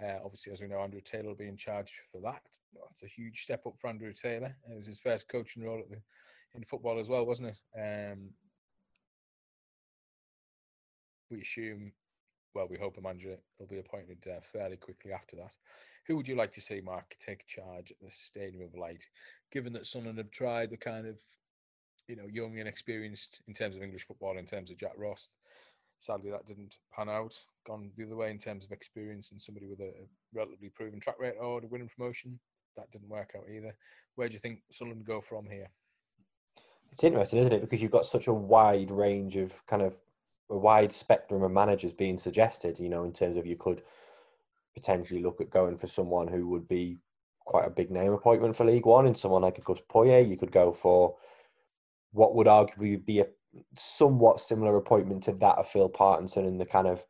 Uh, 0.00 0.18
obviously, 0.24 0.52
as 0.52 0.60
we 0.60 0.68
know, 0.68 0.80
Andrew 0.80 1.00
Taylor 1.00 1.28
will 1.28 1.34
be 1.34 1.48
in 1.48 1.56
charge 1.56 2.00
for 2.10 2.20
that. 2.22 2.42
That's 2.74 3.02
a 3.02 3.06
huge 3.06 3.42
step 3.42 3.66
up 3.66 3.74
for 3.78 3.88
Andrew 3.88 4.12
Taylor. 4.12 4.56
It 4.70 4.76
was 4.76 4.86
his 4.86 5.00
first 5.00 5.28
coaching 5.28 5.64
role 5.64 5.82
the, 5.90 5.98
in 6.54 6.64
football 6.64 6.98
as 6.98 7.08
well, 7.08 7.26
wasn't 7.26 7.48
it? 7.48 8.12
Um, 8.12 8.30
we 11.30 11.40
assume, 11.40 11.92
well, 12.54 12.68
we 12.68 12.78
hope 12.78 12.96
a 12.98 13.00
manager 13.00 13.36
will 13.58 13.66
be 13.66 13.78
appointed 13.78 14.26
uh, 14.26 14.40
fairly 14.52 14.76
quickly 14.76 15.12
after 15.12 15.36
that. 15.36 15.52
Who 16.06 16.16
would 16.16 16.28
you 16.28 16.36
like 16.36 16.52
to 16.52 16.60
see, 16.60 16.80
Mark, 16.80 17.16
take 17.20 17.46
charge 17.46 17.92
at 17.92 18.00
the 18.00 18.10
Stadium 18.10 18.62
of 18.62 18.74
Light, 18.74 19.06
given 19.52 19.72
that 19.74 19.86
Sunderland 19.86 20.18
have 20.18 20.30
tried 20.30 20.70
the 20.70 20.76
kind 20.76 21.06
of, 21.06 21.16
you 22.08 22.16
know, 22.16 22.26
young 22.26 22.58
and 22.58 22.68
experienced 22.68 23.42
in 23.46 23.54
terms 23.54 23.76
of 23.76 23.82
English 23.82 24.06
football, 24.06 24.36
in 24.36 24.46
terms 24.46 24.70
of 24.70 24.78
Jack 24.78 24.94
Ross? 24.96 25.30
Sadly, 26.02 26.32
that 26.32 26.48
didn't 26.48 26.78
pan 26.92 27.08
out. 27.08 27.32
Gone 27.64 27.92
the 27.96 28.04
other 28.04 28.16
way 28.16 28.32
in 28.32 28.38
terms 28.38 28.64
of 28.64 28.72
experience 28.72 29.30
and 29.30 29.40
somebody 29.40 29.68
with 29.68 29.78
a 29.78 29.92
relatively 30.34 30.68
proven 30.68 30.98
track 30.98 31.14
record 31.20 31.62
of 31.62 31.70
winning 31.70 31.88
promotion. 31.96 32.40
That 32.76 32.90
didn't 32.90 33.08
work 33.08 33.34
out 33.36 33.44
either. 33.48 33.72
Where 34.16 34.28
do 34.28 34.34
you 34.34 34.40
think 34.40 34.62
Sunderland 34.68 35.06
go 35.06 35.20
from 35.20 35.46
here? 35.46 35.70
It's 36.90 37.04
interesting, 37.04 37.38
isn't 37.38 37.52
it? 37.52 37.60
Because 37.60 37.80
you've 37.80 37.92
got 37.92 38.04
such 38.04 38.26
a 38.26 38.32
wide 38.32 38.90
range 38.90 39.36
of 39.36 39.64
kind 39.66 39.80
of 39.80 39.96
a 40.50 40.58
wide 40.58 40.90
spectrum 40.92 41.44
of 41.44 41.52
managers 41.52 41.92
being 41.92 42.18
suggested. 42.18 42.80
You 42.80 42.88
know, 42.88 43.04
in 43.04 43.12
terms 43.12 43.36
of 43.36 43.46
you 43.46 43.54
could 43.54 43.82
potentially 44.74 45.22
look 45.22 45.40
at 45.40 45.50
going 45.50 45.76
for 45.76 45.86
someone 45.86 46.26
who 46.26 46.48
would 46.48 46.66
be 46.66 46.98
quite 47.44 47.68
a 47.68 47.70
big 47.70 47.92
name 47.92 48.12
appointment 48.12 48.56
for 48.56 48.64
League 48.64 48.86
One, 48.86 49.06
and 49.06 49.16
someone 49.16 49.42
like 49.42 49.58
a 49.58 49.60
Gus 49.60 49.78
Poyet. 49.88 50.28
You 50.28 50.36
could 50.36 50.50
go 50.50 50.72
for 50.72 51.14
what 52.10 52.34
would 52.34 52.48
arguably 52.48 53.04
be 53.04 53.20
a 53.20 53.26
somewhat 53.76 54.40
similar 54.40 54.76
appointment 54.76 55.22
to 55.24 55.32
that 55.32 55.58
of 55.58 55.68
Phil 55.68 55.88
Parkinson 55.88 56.44
in 56.44 56.58
the 56.58 56.66
kind 56.66 56.86
of 56.86 57.04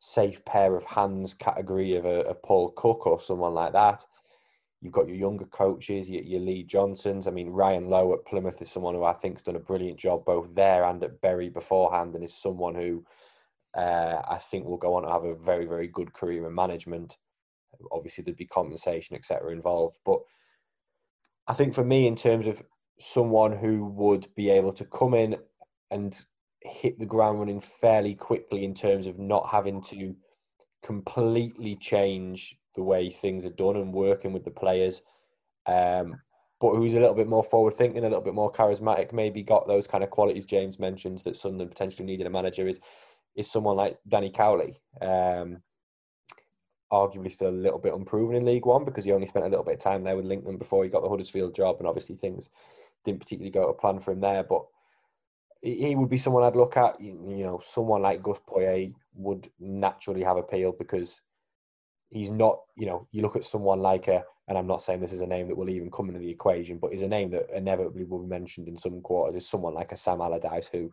safe 0.00 0.44
pair 0.44 0.74
of 0.76 0.84
hands 0.84 1.34
category 1.34 1.96
of 1.96 2.04
a 2.04 2.20
of 2.26 2.42
Paul 2.42 2.72
Cook 2.76 3.06
or 3.06 3.20
someone 3.20 3.54
like 3.54 3.72
that. 3.72 4.04
You've 4.80 4.92
got 4.92 5.06
your 5.06 5.16
younger 5.16 5.44
coaches, 5.44 6.10
your, 6.10 6.24
your 6.24 6.40
Lee 6.40 6.64
Johnsons. 6.64 7.28
I 7.28 7.30
mean, 7.30 7.50
Ryan 7.50 7.88
Lowe 7.88 8.14
at 8.14 8.24
Plymouth 8.26 8.60
is 8.60 8.70
someone 8.70 8.96
who 8.96 9.04
I 9.04 9.12
think's 9.12 9.42
done 9.42 9.54
a 9.54 9.60
brilliant 9.60 9.98
job 9.98 10.24
both 10.24 10.52
there 10.56 10.84
and 10.84 11.02
at 11.04 11.20
Bury 11.20 11.48
beforehand, 11.48 12.14
and 12.14 12.24
is 12.24 12.36
someone 12.36 12.74
who 12.74 13.04
uh, 13.74 14.22
I 14.28 14.38
think 14.38 14.66
will 14.66 14.76
go 14.76 14.94
on 14.94 15.04
to 15.04 15.10
have 15.10 15.24
a 15.24 15.36
very, 15.36 15.66
very 15.66 15.86
good 15.86 16.12
career 16.12 16.46
in 16.46 16.54
management. 16.54 17.16
Obviously, 17.92 18.24
there'd 18.24 18.36
be 18.36 18.46
compensation, 18.46 19.14
etc., 19.14 19.52
involved. 19.52 19.98
But 20.04 20.18
I 21.46 21.54
think 21.54 21.74
for 21.74 21.84
me, 21.84 22.08
in 22.08 22.16
terms 22.16 22.48
of 22.48 22.62
someone 22.98 23.56
who 23.56 23.86
would 23.86 24.28
be 24.34 24.50
able 24.50 24.72
to 24.72 24.84
come 24.84 25.14
in 25.14 25.36
and 25.92 26.24
hit 26.60 26.98
the 26.98 27.06
ground 27.06 27.38
running 27.38 27.60
fairly 27.60 28.14
quickly 28.14 28.64
in 28.64 28.74
terms 28.74 29.06
of 29.06 29.18
not 29.18 29.48
having 29.48 29.80
to 29.82 30.14
completely 30.82 31.76
change 31.76 32.56
the 32.74 32.82
way 32.82 33.10
things 33.10 33.44
are 33.44 33.50
done 33.50 33.76
and 33.76 33.92
working 33.92 34.32
with 34.32 34.44
the 34.44 34.50
players. 34.50 35.02
Um, 35.66 36.20
but 36.60 36.74
who's 36.74 36.94
a 36.94 37.00
little 37.00 37.14
bit 37.14 37.28
more 37.28 37.42
forward 37.42 37.74
thinking, 37.74 37.98
a 37.98 38.02
little 38.02 38.20
bit 38.20 38.34
more 38.34 38.52
charismatic, 38.52 39.12
maybe 39.12 39.42
got 39.42 39.66
those 39.66 39.86
kind 39.86 40.04
of 40.04 40.10
qualities 40.10 40.44
James 40.44 40.78
mentioned 40.78 41.18
that 41.24 41.36
Sunderland 41.36 41.70
potentially 41.70 42.06
needed 42.06 42.26
a 42.26 42.30
manager 42.30 42.68
is 42.68 42.78
is 43.34 43.50
someone 43.50 43.76
like 43.76 43.98
Danny 44.08 44.30
Cowley. 44.30 44.78
Um, 45.00 45.62
arguably 46.92 47.32
still 47.32 47.48
a 47.48 47.50
little 47.50 47.78
bit 47.78 47.94
unproven 47.94 48.36
in 48.36 48.44
League 48.44 48.66
One 48.66 48.84
because 48.84 49.04
he 49.04 49.12
only 49.12 49.26
spent 49.26 49.46
a 49.46 49.48
little 49.48 49.64
bit 49.64 49.74
of 49.74 49.80
time 49.80 50.04
there 50.04 50.14
with 50.14 50.26
Lincoln 50.26 50.58
before 50.58 50.84
he 50.84 50.90
got 50.90 51.02
the 51.02 51.08
Huddersfield 51.08 51.54
job, 51.54 51.76
and 51.78 51.88
obviously 51.88 52.14
things 52.14 52.50
didn't 53.04 53.20
particularly 53.20 53.50
go 53.50 53.66
to 53.66 53.72
plan 53.72 53.98
for 53.98 54.12
him 54.12 54.20
there. 54.20 54.44
But 54.44 54.64
he 55.62 55.94
would 55.94 56.10
be 56.10 56.18
someone 56.18 56.42
I'd 56.42 56.56
look 56.56 56.76
at. 56.76 57.00
You, 57.00 57.14
know, 57.14 57.60
someone 57.64 58.02
like 58.02 58.22
Gus 58.22 58.38
Poyet 58.48 58.92
would 59.14 59.48
naturally 59.60 60.22
have 60.22 60.36
appeal 60.36 60.74
because 60.76 61.22
he's 62.10 62.30
not. 62.30 62.58
You 62.76 62.86
know, 62.86 63.08
you 63.12 63.22
look 63.22 63.36
at 63.36 63.44
someone 63.44 63.78
like 63.78 64.08
a, 64.08 64.24
and 64.48 64.58
I'm 64.58 64.66
not 64.66 64.82
saying 64.82 65.00
this 65.00 65.12
is 65.12 65.20
a 65.20 65.26
name 65.26 65.46
that 65.48 65.56
will 65.56 65.70
even 65.70 65.90
come 65.90 66.08
into 66.08 66.18
the 66.18 66.30
equation, 66.30 66.78
but 66.78 66.92
is 66.92 67.02
a 67.02 67.08
name 67.08 67.30
that 67.30 67.46
inevitably 67.54 68.04
will 68.04 68.24
be 68.24 68.28
mentioned 68.28 68.66
in 68.66 68.76
some 68.76 69.00
quarters. 69.00 69.36
Is 69.36 69.48
someone 69.48 69.72
like 69.72 69.92
a 69.92 69.96
Sam 69.96 70.20
Allardyce 70.20 70.66
who, 70.66 70.90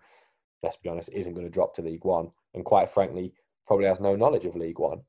let's 0.62 0.78
be 0.78 0.90
honest, 0.90 1.10
isn't 1.14 1.34
going 1.34 1.48
to 1.48 1.52
drop 1.52 1.74
to 1.76 1.82
League 1.82 2.06
One, 2.06 2.30
and 2.54 2.64
quite 2.64 2.92
frankly, 2.92 3.34
probably 3.66 3.88
has 3.88 4.00
no 4.00 4.16
knowledge 4.16 4.46
of 4.46 4.56
League 4.56 4.80
One. 4.80 5.02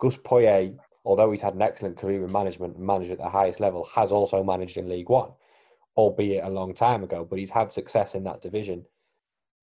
Gus 0.00 0.16
Poyet, 0.16 0.76
although 1.04 1.30
he's 1.30 1.40
had 1.40 1.54
an 1.54 1.62
excellent 1.62 1.96
career 1.96 2.24
in 2.24 2.32
management 2.32 2.76
and 2.76 2.84
managed 2.84 3.12
at 3.12 3.18
the 3.18 3.28
highest 3.28 3.60
level, 3.60 3.88
has 3.94 4.10
also 4.10 4.42
managed 4.42 4.78
in 4.78 4.88
League 4.88 5.08
One, 5.08 5.30
albeit 5.96 6.42
a 6.42 6.50
long 6.50 6.74
time 6.74 7.04
ago. 7.04 7.24
But 7.24 7.38
he's 7.38 7.50
had 7.50 7.70
success 7.70 8.16
in 8.16 8.24
that 8.24 8.42
division 8.42 8.84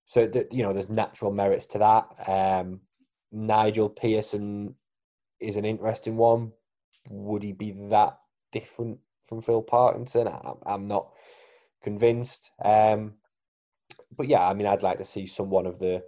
so 0.06 0.28
that 0.28 0.52
you 0.52 0.64
know, 0.64 0.74
there's 0.74 0.90
natural 0.90 1.32
merits 1.32 1.66
to 1.68 1.78
that. 1.80 2.30
Um, 2.30 2.82
Nigel 3.32 3.90
Pearson 3.90 4.76
is 5.40 5.58
an 5.58 5.66
interesting 5.66 6.18
one. 6.18 6.52
Would 7.10 7.44
he 7.44 7.52
be 7.52 7.72
that 7.90 8.18
different 8.52 9.00
from 9.26 9.42
Phil 9.42 9.62
Parkinson? 9.62 10.28
I, 10.28 10.54
I'm 10.66 10.88
not 10.88 11.10
convinced. 11.84 12.52
Um, 12.64 13.14
but 14.16 14.28
yeah, 14.28 14.48
I 14.48 14.54
mean, 14.54 14.68
I'd 14.68 14.84
like 14.84 15.00
to 15.00 15.06
see 15.06 15.26
someone 15.26 15.66
of 15.66 15.80
the 15.80 16.04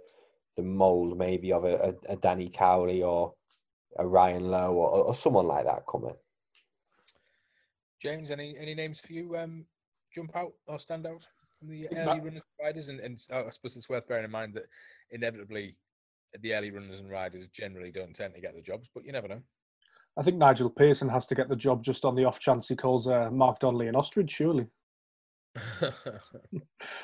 the 0.56 0.62
mold, 0.62 1.18
maybe 1.18 1.52
of 1.52 1.64
a, 1.64 1.94
a, 2.08 2.12
a 2.12 2.16
Danny 2.16 2.48
Cowley 2.48 3.02
or 3.02 3.34
a 3.98 4.06
Ryan 4.06 4.50
Lowe 4.50 4.72
or, 4.72 4.88
or, 5.04 5.14
someone 5.14 5.46
like 5.46 5.66
that 5.66 5.84
coming. 5.86 6.16
James, 8.00 8.30
any 8.30 8.56
any 8.58 8.74
names 8.74 9.00
for 9.00 9.12
you 9.12 9.36
um, 9.36 9.66
jump 10.14 10.34
out 10.34 10.52
or 10.66 10.78
stand 10.78 11.06
out? 11.06 11.26
From 11.58 11.68
the 11.68 11.88
early 11.88 12.20
runners 12.20 12.42
and 12.58 12.66
riders? 12.66 12.88
And, 12.88 13.00
and 13.00 13.22
I 13.32 13.50
suppose 13.50 13.76
it's 13.76 13.88
worth 13.88 14.08
bearing 14.08 14.24
in 14.24 14.30
mind 14.30 14.54
that 14.54 14.64
inevitably 15.10 15.76
the 16.40 16.54
early 16.54 16.70
runners 16.70 16.98
and 16.98 17.10
riders 17.10 17.46
generally 17.52 17.90
don't 17.90 18.14
tend 18.14 18.34
to 18.34 18.40
get 18.40 18.54
the 18.54 18.62
jobs, 18.62 18.88
but 18.94 19.04
you 19.04 19.12
never 19.12 19.28
know. 19.28 19.40
I 20.18 20.22
think 20.22 20.38
Nigel 20.38 20.70
Pearson 20.70 21.08
has 21.08 21.26
to 21.26 21.34
get 21.34 21.48
the 21.48 21.56
job 21.56 21.84
just 21.84 22.04
on 22.04 22.14
the 22.14 22.24
off 22.24 22.40
chance 22.40 22.68
he 22.68 22.76
calls 22.76 23.06
uh, 23.06 23.28
Mark 23.30 23.60
Donnelly 23.60 23.88
an 23.88 23.96
ostrich, 23.96 24.30
surely. 24.30 24.66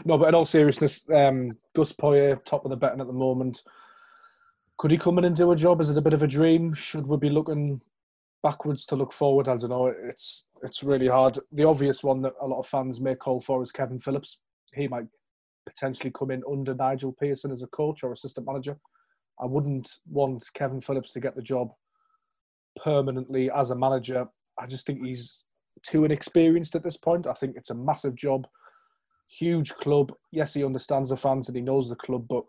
no, 0.05 0.19
but 0.19 0.29
in 0.29 0.35
all 0.35 0.47
seriousness, 0.47 1.05
um, 1.15 1.57
Gus 1.75 1.93
Poyet, 1.93 2.45
top 2.45 2.65
of 2.65 2.71
the 2.71 2.77
betting 2.77 3.01
at 3.01 3.07
the 3.07 3.13
moment. 3.13 3.63
Could 4.79 4.91
he 4.91 4.99
come 4.99 5.19
in 5.19 5.25
and 5.25 5.37
do 5.37 5.53
a 5.53 5.57
job? 5.57 5.81
Is 5.81 5.91
it 5.91 5.99
a 5.99 6.03
bit 6.03 6.15
of 6.15 6.23
a 6.23 6.27
dream? 6.27 6.75
Should 6.75 7.07
we 7.07 7.17
be 7.17 7.31
looking 7.31 7.81
backwards 8.43 8.85
to 8.87 8.97
look 8.97 9.13
forward? 9.13 9.49
I 9.49 9.57
don't 9.57 9.71
know. 9.71 9.87
It's 9.87 10.45
it's 10.63 10.83
really 10.83 11.09
hard. 11.09 11.39
The 11.53 11.65
obvious 11.65 12.03
one 12.03 12.23
that 12.23 12.35
a 12.41 12.47
lot 12.47 12.61
of 12.61 12.69
fans 12.69 13.01
may 13.01 13.15
call 13.15 13.41
for 13.41 13.63
is 13.63 13.73
Kevin 13.73 13.99
Phillips. 13.99 14.39
He 14.75 14.89
might 14.89 15.07
potentially 15.67 16.13
come 16.17 16.31
in 16.31 16.43
under 16.51 16.75
Nigel 16.75 17.13
Pearson 17.13 17.51
as 17.51 17.63
a 17.63 17.67
coach 17.69 18.03
or 18.03 18.13
assistant 18.13 18.47
manager. 18.47 18.77
I 19.41 19.47
wouldn't 19.47 19.89
want 20.09 20.45
Kevin 20.55 20.81
Phillips 20.81 21.13
to 21.13 21.21
get 21.21 21.35
the 21.35 21.43
job 21.43 21.73
permanently 22.83 23.51
as 23.51 23.71
a 23.71 23.77
manager. 23.77 24.27
I 24.59 24.67
just 24.67 24.87
think 24.87 25.05
he's 25.05 25.39
too 25.87 26.05
inexperienced 26.05 26.75
at 26.75 26.85
this 26.85 26.97
point. 26.97 27.27
I 27.27 27.35
think 27.35 27.57
it's 27.57 27.71
a 27.71 27.75
massive 27.75 28.15
job, 28.15 28.47
huge 29.39 29.75
club. 29.75 30.13
Yes, 30.31 30.55
he 30.55 30.65
understands 30.65 31.11
the 31.11 31.17
fans 31.17 31.49
and 31.49 31.57
he 31.57 31.63
knows 31.63 31.89
the 31.89 31.97
club, 31.97 32.27
but 32.29 32.45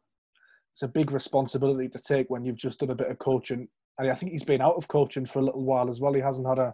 it's 0.73 0.83
a 0.83 0.87
big 0.87 1.11
responsibility 1.11 1.87
to 1.89 1.99
take 1.99 2.29
when 2.29 2.45
you've 2.45 2.57
just 2.57 2.79
done 2.79 2.89
a 2.89 2.95
bit 2.95 3.09
of 3.09 3.19
coaching. 3.19 3.67
And 3.97 4.09
I 4.09 4.15
think 4.15 4.31
he's 4.31 4.43
been 4.43 4.61
out 4.61 4.75
of 4.75 4.87
coaching 4.87 5.25
for 5.25 5.39
a 5.39 5.43
little 5.43 5.63
while 5.63 5.89
as 5.89 5.99
well. 5.99 6.13
He 6.13 6.21
hasn't 6.21 6.47
had 6.47 6.59
a, 6.59 6.73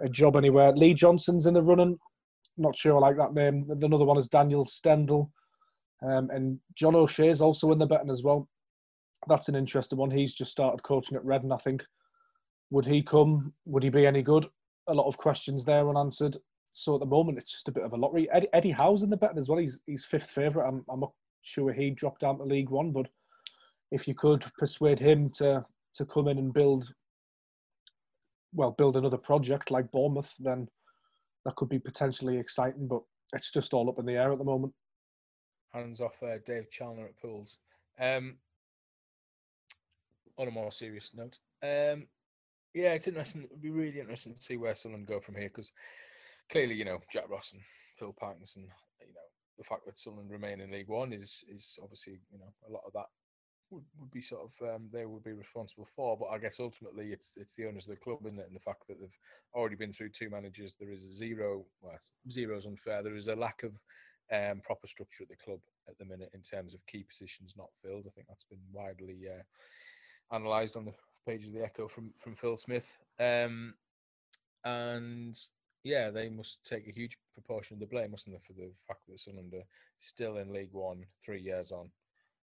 a 0.00 0.08
job 0.08 0.36
anywhere. 0.36 0.72
Lee 0.72 0.94
Johnson's 0.94 1.46
in 1.46 1.54
the 1.54 1.62
running. 1.62 1.98
Not 2.56 2.76
sure 2.76 2.96
I 2.96 3.00
like 3.00 3.16
that 3.16 3.34
name. 3.34 3.66
Another 3.70 4.04
one 4.04 4.18
is 4.18 4.28
Daniel 4.28 4.66
Stendel. 4.66 5.30
Um, 6.02 6.30
and 6.30 6.58
John 6.76 6.94
O'Shea 6.94 7.28
is 7.28 7.40
also 7.40 7.70
in 7.72 7.78
the 7.78 7.86
betting 7.86 8.10
as 8.10 8.22
well. 8.22 8.48
That's 9.28 9.48
an 9.48 9.54
interesting 9.54 9.98
one. 9.98 10.10
He's 10.10 10.34
just 10.34 10.52
started 10.52 10.82
coaching 10.82 11.16
at 11.16 11.24
Reading, 11.24 11.52
I 11.52 11.56
think. 11.58 11.84
Would 12.70 12.86
he 12.86 13.02
come? 13.02 13.52
Would 13.66 13.82
he 13.82 13.88
be 13.88 14.06
any 14.06 14.22
good? 14.22 14.46
A 14.88 14.94
lot 14.94 15.06
of 15.06 15.16
questions 15.16 15.64
there 15.64 15.88
unanswered. 15.88 16.36
So 16.72 16.94
at 16.94 17.00
the 17.00 17.06
moment, 17.06 17.38
it's 17.38 17.52
just 17.52 17.68
a 17.68 17.72
bit 17.72 17.82
of 17.82 17.92
a 17.92 17.96
lottery. 17.96 18.28
Eddie, 18.32 18.48
Eddie 18.52 18.70
Howe's 18.70 19.02
in 19.02 19.10
the 19.10 19.16
betting 19.16 19.38
as 19.38 19.48
well. 19.48 19.58
He's 19.58 19.80
he's 19.86 20.04
fifth 20.04 20.30
favourite. 20.30 20.68
I'm 20.68 20.84
I'm 20.88 21.00
not 21.00 21.12
sure 21.42 21.72
he 21.72 21.90
dropped 21.90 22.20
down 22.20 22.38
to 22.38 22.44
League 22.44 22.70
One, 22.70 22.92
but 22.92 23.06
if 23.90 24.06
you 24.06 24.14
could 24.14 24.44
persuade 24.58 25.00
him 25.00 25.30
to 25.38 25.64
to 25.98 26.06
come 26.06 26.28
in 26.28 26.38
and 26.38 26.52
build, 26.52 26.92
well, 28.54 28.70
build 28.70 28.96
another 28.96 29.18
project 29.18 29.70
like 29.70 29.90
Bournemouth, 29.92 30.32
then 30.38 30.68
that 31.44 31.56
could 31.56 31.68
be 31.68 31.78
potentially 31.78 32.38
exciting. 32.38 32.88
But 32.88 33.02
it's 33.32 33.52
just 33.52 33.74
all 33.74 33.88
up 33.90 33.98
in 33.98 34.06
the 34.06 34.14
air 34.14 34.32
at 34.32 34.38
the 34.38 34.44
moment. 34.44 34.72
Hands 35.72 36.00
off 36.00 36.22
uh, 36.22 36.38
Dave 36.46 36.68
Challinor 36.70 37.06
at 37.06 37.20
Pools. 37.20 37.58
Um, 38.00 38.38
on 40.38 40.48
a 40.48 40.52
more 40.52 40.70
serious 40.70 41.10
note, 41.14 41.36
um, 41.64 42.06
yeah, 42.72 42.92
it's 42.92 43.08
interesting. 43.08 43.42
It 43.42 43.50
would 43.50 43.62
be 43.62 43.70
really 43.70 43.98
interesting 43.98 44.34
to 44.34 44.42
see 44.42 44.56
where 44.56 44.74
Sunderland 44.74 45.08
go 45.08 45.20
from 45.20 45.34
here 45.34 45.48
because 45.48 45.72
clearly, 46.50 46.76
you 46.76 46.84
know, 46.84 47.00
Jack 47.12 47.28
Ross 47.28 47.52
and 47.52 47.62
Phil 47.98 48.14
Parkinson, 48.18 48.68
you 49.00 49.14
know, 49.14 49.20
the 49.58 49.64
fact 49.64 49.84
that 49.86 49.98
Sunderland 49.98 50.30
remain 50.30 50.60
in 50.60 50.70
League 50.70 50.88
One 50.88 51.12
is 51.12 51.44
is 51.52 51.76
obviously, 51.82 52.20
you 52.30 52.38
know, 52.38 52.52
a 52.68 52.72
lot 52.72 52.82
of 52.86 52.92
that 52.92 53.06
would, 53.70 53.84
would 53.98 54.10
be 54.10 54.22
sort 54.22 54.42
of 54.42 54.74
um, 54.74 54.88
they 54.92 55.06
would 55.06 55.24
be 55.24 55.32
responsible 55.32 55.88
for. 55.94 56.16
But 56.16 56.26
I 56.26 56.38
guess 56.38 56.56
ultimately 56.60 57.12
it's 57.12 57.32
it's 57.36 57.54
the 57.54 57.66
owners 57.66 57.86
of 57.86 57.90
the 57.90 58.00
club, 58.00 58.18
isn't 58.26 58.38
it? 58.38 58.46
And 58.46 58.56
the 58.56 58.60
fact 58.60 58.86
that 58.88 59.00
they've 59.00 59.18
already 59.54 59.76
been 59.76 59.92
through 59.92 60.10
two 60.10 60.30
managers, 60.30 60.74
there 60.78 60.92
is 60.92 61.04
a 61.04 61.12
zero. 61.12 61.64
Well, 61.82 61.98
zero 62.30 62.58
is 62.58 62.66
unfair. 62.66 63.02
There 63.02 63.16
is 63.16 63.28
a 63.28 63.36
lack 63.36 63.62
of 63.62 63.72
um, 64.32 64.60
proper 64.64 64.86
structure 64.86 65.24
at 65.24 65.28
the 65.28 65.36
club 65.36 65.60
at 65.88 65.98
the 65.98 66.04
minute 66.04 66.30
in 66.34 66.42
terms 66.42 66.74
of 66.74 66.86
key 66.86 67.04
positions 67.08 67.54
not 67.56 67.70
filled. 67.82 68.04
I 68.06 68.10
think 68.10 68.26
that's 68.28 68.44
been 68.44 68.58
widely 68.72 69.18
uh, 69.28 70.36
analysed 70.36 70.76
on 70.76 70.84
the 70.84 70.94
page 71.26 71.46
of 71.46 71.52
the 71.52 71.64
Echo 71.64 71.88
from 71.88 72.12
from 72.18 72.36
Phil 72.36 72.56
Smith. 72.56 72.96
Um, 73.18 73.74
and 74.64 75.38
yeah, 75.84 76.10
they 76.10 76.28
must 76.28 76.58
take 76.64 76.88
a 76.88 76.92
huge 76.92 77.16
proportion 77.34 77.74
of 77.74 77.80
the 77.80 77.86
blame, 77.86 78.10
mustn't 78.10 78.34
they, 78.34 78.42
for 78.46 78.52
the 78.52 78.70
fact 78.86 79.00
that 79.08 79.20
Sunderland 79.20 79.54
are 79.54 79.66
still 79.98 80.38
in 80.38 80.52
League 80.52 80.72
One 80.72 81.04
three 81.24 81.40
years 81.40 81.70
on, 81.72 81.90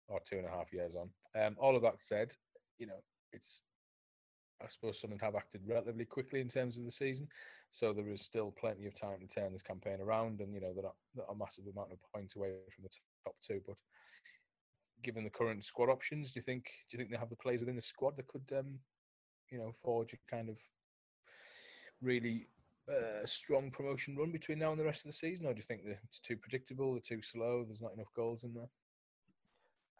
or 0.07 0.19
two 0.25 0.37
and 0.37 0.45
a 0.45 0.49
half 0.51 0.73
years 0.73 0.95
on. 0.95 1.09
Um, 1.41 1.55
all 1.59 1.75
of 1.75 1.81
that 1.83 2.01
said, 2.01 2.31
you 2.79 2.87
know, 2.87 3.01
it's 3.33 3.63
I 4.61 4.67
suppose 4.69 4.99
Sunderland 4.99 5.21
have 5.21 5.35
acted 5.35 5.61
relatively 5.67 6.05
quickly 6.05 6.41
in 6.41 6.47
terms 6.47 6.77
of 6.77 6.85
the 6.85 6.91
season, 6.91 7.27
so 7.69 7.93
there 7.93 8.09
is 8.09 8.21
still 8.21 8.51
plenty 8.59 8.87
of 8.87 8.99
time 8.99 9.19
to 9.19 9.27
turn 9.27 9.53
this 9.53 9.61
campaign 9.61 9.99
around. 10.01 10.39
And 10.39 10.53
you 10.53 10.61
know, 10.61 10.73
they're 10.73 10.83
not, 10.83 10.95
they're 11.13 11.25
not 11.27 11.35
a 11.35 11.37
massive 11.37 11.65
amount 11.71 11.91
of 11.91 11.99
points 12.13 12.35
away 12.35 12.49
from 12.73 12.83
the 12.83 12.89
top 13.25 13.35
two, 13.41 13.61
but 13.67 13.75
given 15.03 15.23
the 15.23 15.29
current 15.29 15.63
squad 15.63 15.89
options, 15.89 16.31
do 16.31 16.39
you 16.39 16.43
think 16.43 16.65
do 16.89 16.97
you 16.97 16.97
think 16.97 17.11
they 17.11 17.17
have 17.17 17.29
the 17.29 17.35
players 17.35 17.59
within 17.59 17.75
the 17.75 17.81
squad 17.81 18.17
that 18.17 18.27
could, 18.27 18.49
um, 18.57 18.79
you 19.51 19.59
know, 19.59 19.71
forge 19.83 20.13
a 20.13 20.17
kind 20.29 20.49
of 20.49 20.57
really 22.01 22.47
uh, 22.89 23.25
strong 23.25 23.69
promotion 23.69 24.15
run 24.15 24.31
between 24.31 24.59
now 24.59 24.71
and 24.71 24.79
the 24.79 24.85
rest 24.85 25.05
of 25.05 25.09
the 25.11 25.17
season, 25.17 25.45
or 25.45 25.53
do 25.53 25.59
you 25.59 25.63
think 25.63 25.81
it's 25.85 26.19
too 26.19 26.37
predictable, 26.37 26.93
they're 26.93 27.01
too 27.01 27.21
slow, 27.21 27.63
there's 27.63 27.81
not 27.81 27.93
enough 27.93 28.11
goals 28.15 28.43
in 28.43 28.53
there? 28.53 28.69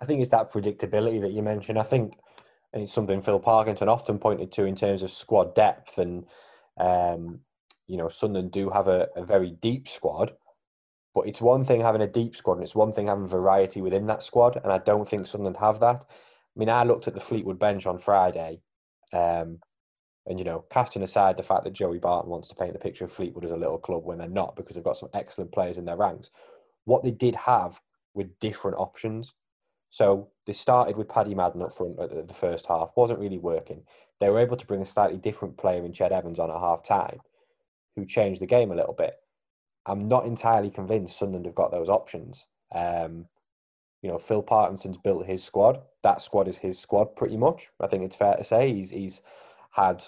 I 0.02 0.06
think 0.06 0.22
it's 0.22 0.32
that 0.32 0.52
predictability 0.52 1.22
that 1.22 1.32
you 1.32 1.42
mentioned. 1.42 1.80
I 1.80 1.84
think, 1.84 2.18
and 2.74 2.84
it's 2.84 2.94
something 2.94 3.22
Phil 3.22 3.40
Parkinson 3.40 3.90
often 3.90 4.20
pointed 4.20 4.52
to 4.54 4.66
in 4.66 4.76
terms 4.76 5.04
of 5.04 5.12
squad 5.12 5.56
depth, 5.56 5.98
and 5.98 6.26
um, 6.78 7.40
you 7.88 7.98
know, 7.98 8.10
Sunderland 8.10 8.52
do 8.52 8.70
have 8.70 8.88
a, 8.88 9.08
a 9.16 9.26
very 9.26 9.52
deep 9.52 9.88
squad 9.88 10.34
but 11.18 11.28
it's 11.28 11.42
one 11.42 11.66
thing 11.66 11.82
having 11.82 12.04
a 12.04 12.08
deep 12.08 12.36
squad, 12.36 12.58
and 12.58 12.64
it's 12.64 12.76
one 12.76 12.92
thing 12.92 13.08
having 13.08 13.26
variety 13.26 13.82
within 13.82 14.06
that 14.06 14.22
squad. 14.22 14.62
And 14.64 14.72
I 14.72 14.78
don't 14.78 15.10
think 15.10 15.26
Sunderland 15.26 15.58
have 15.58 15.80
that. 15.80 16.06
I 16.06 16.60
mean, 16.60 16.70
I 16.70 16.84
looked 16.84 17.08
at 17.08 17.16
the 17.16 17.20
Fleetwood 17.20 17.58
bench 17.58 17.88
on 17.88 17.98
Friday, 17.98 18.62
um, 19.14 19.58
and 20.28 20.38
you 20.38 20.46
know, 20.46 20.66
casting 20.70 21.02
aside 21.02 21.36
the 21.36 21.42
fact 21.42 21.64
that 21.64 21.74
Joey 21.74 21.98
Barton 21.98 22.30
wants 22.30 22.50
to 22.50 22.56
paint 22.56 22.76
a 22.76 22.78
picture 22.78 23.04
of 23.04 23.12
Fleetwood 23.12 23.46
as 23.46 23.50
a 23.50 23.58
little 23.58 23.80
club 23.80 24.06
when 24.06 24.20
they're 24.20 24.28
not, 24.28 24.56
because 24.56 24.76
they've 24.76 24.84
got 24.84 24.98
some 24.98 25.10
excellent 25.16 25.52
players 25.52 25.80
in 25.80 25.86
their 25.86 25.98
ranks. 25.98 26.30
What 26.86 27.04
they 27.04 27.10
did 27.10 27.36
have 27.36 27.82
were 28.14 28.26
different 28.40 28.78
options. 28.78 29.34
So 29.90 30.30
they 30.46 30.54
started 30.54 30.98
with 30.98 31.10
Paddy 31.10 31.34
Madden 31.34 31.62
up 31.62 31.74
front 31.74 32.00
at 32.00 32.28
the 32.28 32.34
first 32.34 32.68
half, 32.68 32.92
wasn't 32.96 33.20
really 33.20 33.40
working. 33.40 33.84
They 34.20 34.30
were 34.30 34.40
able 34.40 34.58
to 34.58 34.66
bring 34.66 34.82
a 34.82 34.86
slightly 34.86 35.18
different 35.18 35.58
player 35.58 35.86
in 35.86 35.94
Ched 35.94 36.12
Evans 36.12 36.40
on 36.40 36.52
at 36.52 36.60
half 36.60 36.84
time, 36.84 37.20
who 37.96 38.06
changed 38.06 38.42
the 38.42 38.48
game 38.48 38.72
a 38.72 38.76
little 38.76 38.94
bit. 38.94 39.16
I'm 39.86 40.08
not 40.08 40.26
entirely 40.26 40.70
convinced 40.70 41.18
Sunderland 41.18 41.46
have 41.46 41.56
got 41.56 41.72
those 41.72 41.90
options. 41.90 42.46
Um, 42.74 43.28
you 44.02 44.10
know, 44.10 44.20
Phil 44.20 44.44
Parkinson's 44.44 44.98
built 44.98 45.26
his 45.26 45.44
squad. 45.44 45.82
That 46.04 46.22
squad 46.22 46.48
is 46.48 46.58
his 46.58 46.78
squad 46.78 47.16
pretty 47.16 47.38
much. 47.38 47.70
I 47.80 47.88
think 47.88 48.04
it's 48.04 48.16
fair 48.16 48.36
to 48.36 48.44
say 48.44 48.74
he's 48.74 48.92
he's 48.92 49.22
had 49.72 50.04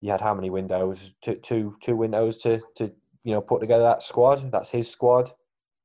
he 0.00 0.08
had 0.08 0.20
how 0.20 0.34
many 0.34 0.50
windows? 0.50 1.14
Two 1.22 1.36
two 1.36 1.76
two 1.80 1.96
windows 1.96 2.38
to 2.38 2.60
to 2.76 2.92
you 3.24 3.32
know 3.32 3.40
put 3.40 3.60
together 3.60 3.84
that 3.84 4.02
squad. 4.02 4.50
That's 4.50 4.68
his 4.68 4.90
squad. 4.90 5.32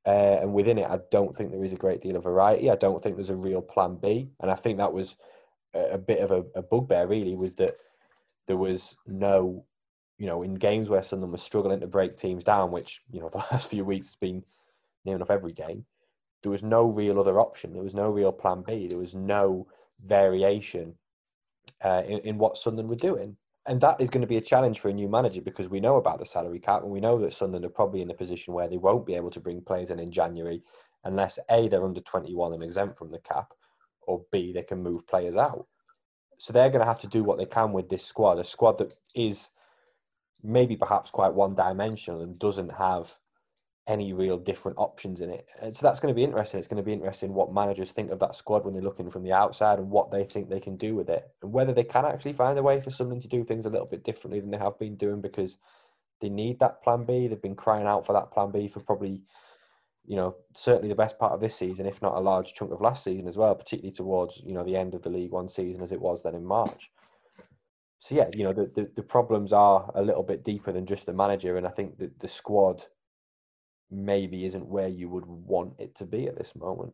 Uh, 0.04 0.38
and 0.40 0.52
within 0.52 0.78
it, 0.78 0.90
I 0.90 0.98
don't 1.10 1.34
think 1.34 1.50
there 1.50 1.64
is 1.64 1.72
a 1.72 1.76
great 1.76 2.00
deal 2.00 2.16
of 2.16 2.24
variety. 2.24 2.70
I 2.70 2.76
don't 2.76 3.02
think 3.02 3.16
there's 3.16 3.30
a 3.30 3.36
real 3.36 3.62
plan 3.62 3.96
B, 3.96 4.30
and 4.40 4.50
I 4.50 4.54
think 4.54 4.78
that 4.78 4.92
was 4.92 5.16
a, 5.74 5.98
bit 5.98 6.18
of 6.18 6.32
a, 6.32 6.44
a 6.56 6.62
bugbear. 6.62 7.06
Really, 7.06 7.36
was 7.36 7.52
that 7.52 7.76
there 8.48 8.56
was 8.56 8.96
no 9.06 9.64
you 10.22 10.28
know, 10.28 10.44
in 10.44 10.54
games 10.54 10.88
where 10.88 11.02
Sunderland 11.02 11.32
was 11.32 11.42
struggling 11.42 11.80
to 11.80 11.88
break 11.88 12.16
teams 12.16 12.44
down, 12.44 12.70
which, 12.70 13.02
you 13.10 13.18
know, 13.18 13.28
the 13.32 13.38
last 13.38 13.68
few 13.68 13.84
weeks 13.84 14.06
has 14.06 14.14
been 14.14 14.44
near 15.04 15.16
enough 15.16 15.32
every 15.32 15.52
game, 15.52 15.84
there 16.44 16.52
was 16.52 16.62
no 16.62 16.84
real 16.84 17.18
other 17.18 17.40
option. 17.40 17.72
There 17.72 17.82
was 17.82 17.94
no 17.94 18.08
real 18.08 18.30
plan 18.30 18.62
B. 18.64 18.86
There 18.86 18.98
was 18.98 19.16
no 19.16 19.66
variation 20.04 20.94
uh, 21.84 22.02
in, 22.06 22.18
in 22.20 22.38
what 22.38 22.56
Sunderland 22.56 22.88
were 22.88 22.94
doing. 22.94 23.36
And 23.66 23.80
that 23.80 24.00
is 24.00 24.10
going 24.10 24.22
to 24.22 24.26
be 24.26 24.38
a 24.38 24.42
challenge 24.42 24.80
for 24.80 24.88
a 24.88 24.92
new 24.92 25.08
manager 25.08 25.40
because 25.40 25.68
we 25.68 25.78
know 25.78 25.96
about 25.96 26.18
the 26.18 26.26
salary 26.26 26.58
cap 26.58 26.82
and 26.82 26.90
we 26.90 27.00
know 27.00 27.18
that 27.20 27.32
Sunderland 27.32 27.64
are 27.64 27.68
probably 27.68 28.02
in 28.02 28.10
a 28.10 28.14
position 28.14 28.54
where 28.54 28.68
they 28.68 28.76
won't 28.76 29.06
be 29.06 29.14
able 29.14 29.30
to 29.30 29.40
bring 29.40 29.60
players 29.60 29.90
in 29.90 30.00
in 30.00 30.10
January 30.10 30.62
unless 31.04 31.38
A, 31.48 31.68
they're 31.68 31.84
under 31.84 32.00
21 32.00 32.54
and 32.54 32.62
exempt 32.62 32.98
from 32.98 33.10
the 33.10 33.18
cap, 33.20 33.52
or 34.02 34.24
B, 34.32 34.52
they 34.52 34.62
can 34.62 34.82
move 34.82 35.06
players 35.06 35.36
out. 35.36 35.66
So 36.38 36.52
they're 36.52 36.70
going 36.70 36.80
to 36.80 36.86
have 36.86 37.00
to 37.00 37.06
do 37.06 37.22
what 37.22 37.38
they 37.38 37.46
can 37.46 37.72
with 37.72 37.88
this 37.88 38.04
squad, 38.04 38.38
a 38.38 38.44
squad 38.44 38.78
that 38.78 38.94
is– 39.14 39.50
maybe 40.42 40.76
perhaps 40.76 41.10
quite 41.10 41.32
one 41.32 41.54
dimensional 41.54 42.22
and 42.22 42.38
doesn't 42.38 42.72
have 42.72 43.16
any 43.88 44.12
real 44.12 44.38
different 44.38 44.78
options 44.78 45.20
in 45.20 45.30
it. 45.30 45.48
And 45.60 45.76
so 45.76 45.86
that's 45.86 45.98
going 45.98 46.14
to 46.14 46.16
be 46.16 46.22
interesting. 46.22 46.58
It's 46.58 46.68
going 46.68 46.82
to 46.82 46.86
be 46.86 46.92
interesting 46.92 47.34
what 47.34 47.52
managers 47.52 47.90
think 47.90 48.10
of 48.10 48.20
that 48.20 48.34
squad 48.34 48.64
when 48.64 48.74
they're 48.74 48.82
looking 48.82 49.10
from 49.10 49.24
the 49.24 49.32
outside 49.32 49.78
and 49.78 49.90
what 49.90 50.10
they 50.10 50.24
think 50.24 50.48
they 50.48 50.60
can 50.60 50.76
do 50.76 50.94
with 50.94 51.08
it 51.08 51.28
and 51.42 51.52
whether 51.52 51.72
they 51.72 51.82
can 51.82 52.04
actually 52.04 52.32
find 52.32 52.58
a 52.58 52.62
way 52.62 52.80
for 52.80 52.90
something 52.90 53.20
to 53.20 53.28
do 53.28 53.44
things 53.44 53.66
a 53.66 53.70
little 53.70 53.86
bit 53.86 54.04
differently 54.04 54.38
than 54.38 54.50
they 54.50 54.58
have 54.58 54.78
been 54.78 54.96
doing 54.96 55.20
because 55.20 55.58
they 56.20 56.28
need 56.28 56.60
that 56.60 56.82
plan 56.82 57.04
B. 57.04 57.26
They've 57.26 57.42
been 57.42 57.56
crying 57.56 57.86
out 57.86 58.06
for 58.06 58.12
that 58.12 58.30
plan 58.30 58.52
B 58.52 58.68
for 58.68 58.78
probably, 58.78 59.22
you 60.06 60.14
know, 60.14 60.36
certainly 60.54 60.88
the 60.88 60.94
best 60.94 61.18
part 61.18 61.32
of 61.32 61.40
this 61.40 61.56
season, 61.56 61.86
if 61.86 62.00
not 62.00 62.16
a 62.16 62.20
large 62.20 62.54
chunk 62.54 62.70
of 62.70 62.80
last 62.80 63.02
season 63.02 63.26
as 63.26 63.36
well, 63.36 63.54
particularly 63.56 63.94
towards, 63.94 64.40
you 64.44 64.54
know, 64.54 64.62
the 64.62 64.76
end 64.76 64.94
of 64.94 65.02
the 65.02 65.10
League 65.10 65.32
One 65.32 65.48
season 65.48 65.82
as 65.82 65.90
it 65.90 66.00
was 66.00 66.22
then 66.22 66.36
in 66.36 66.44
March 66.44 66.90
so 68.02 68.16
yeah, 68.16 68.26
you 68.34 68.42
know 68.42 68.52
the, 68.52 68.68
the, 68.74 68.90
the 68.96 69.02
problems 69.02 69.52
are 69.52 69.88
a 69.94 70.02
little 70.02 70.24
bit 70.24 70.42
deeper 70.42 70.72
than 70.72 70.86
just 70.86 71.06
the 71.06 71.12
manager, 71.12 71.56
and 71.56 71.64
I 71.64 71.70
think 71.70 71.98
that 71.98 72.18
the 72.18 72.26
squad 72.26 72.82
maybe 73.92 74.44
isn't 74.44 74.66
where 74.66 74.88
you 74.88 75.08
would 75.08 75.26
want 75.26 75.74
it 75.78 75.94
to 75.96 76.06
be 76.06 76.26
at 76.26 76.36
this 76.36 76.54
moment. 76.56 76.92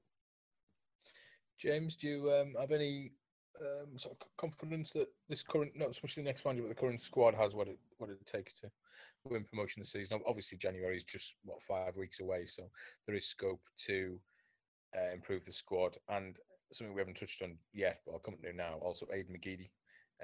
James, 1.58 1.96
do 1.96 2.06
you 2.06 2.32
um, 2.32 2.54
have 2.58 2.72
any 2.72 3.12
um, 3.60 3.98
sort 3.98 4.16
of 4.20 4.26
confidence 4.36 4.90
that 4.92 5.08
this 5.28 5.42
current, 5.42 5.72
not 5.74 5.88
much 6.02 6.14
the 6.14 6.22
next 6.22 6.44
manager, 6.44 6.62
but 6.62 6.68
the 6.68 6.80
current 6.80 7.00
squad 7.00 7.34
has 7.34 7.54
what 7.54 7.68
it 7.68 7.78
what 7.98 8.10
it 8.10 8.24
takes 8.26 8.54
to 8.60 8.70
win 9.24 9.44
promotion 9.44 9.80
this 9.80 9.92
season? 9.92 10.20
Obviously, 10.26 10.58
January 10.58 10.96
is 10.96 11.04
just 11.04 11.34
what 11.44 11.62
five 11.62 11.96
weeks 11.96 12.20
away, 12.20 12.46
so 12.46 12.64
there 13.06 13.16
is 13.16 13.26
scope 13.26 13.62
to 13.86 14.18
uh, 14.96 15.12
improve 15.12 15.44
the 15.44 15.52
squad. 15.52 15.96
And 16.08 16.36
something 16.72 16.94
we 16.94 17.00
haven't 17.00 17.16
touched 17.16 17.42
on 17.42 17.56
yet, 17.72 18.00
but 18.06 18.12
I'll 18.12 18.18
come 18.18 18.36
to 18.42 18.52
now. 18.52 18.78
Also, 18.80 19.06
Aiden 19.06 19.30
McGeady, 19.30 19.70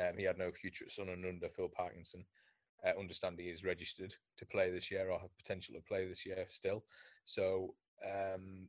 um, 0.00 0.16
he 0.16 0.24
had 0.24 0.38
no 0.38 0.50
future 0.52 0.84
at 0.84 0.92
Sunderland 0.92 1.24
under 1.26 1.48
Phil 1.48 1.68
Parkinson. 1.68 2.24
Uh, 2.86 2.98
understand 2.98 3.38
he 3.38 3.48
is 3.48 3.64
registered 3.64 4.14
to 4.36 4.46
play 4.46 4.70
this 4.70 4.90
year 4.90 5.10
or 5.10 5.18
have 5.18 5.36
potential 5.38 5.74
to 5.74 5.80
play 5.80 6.06
this 6.06 6.26
year 6.26 6.46
still. 6.48 6.84
So 7.24 7.74
um, 8.04 8.68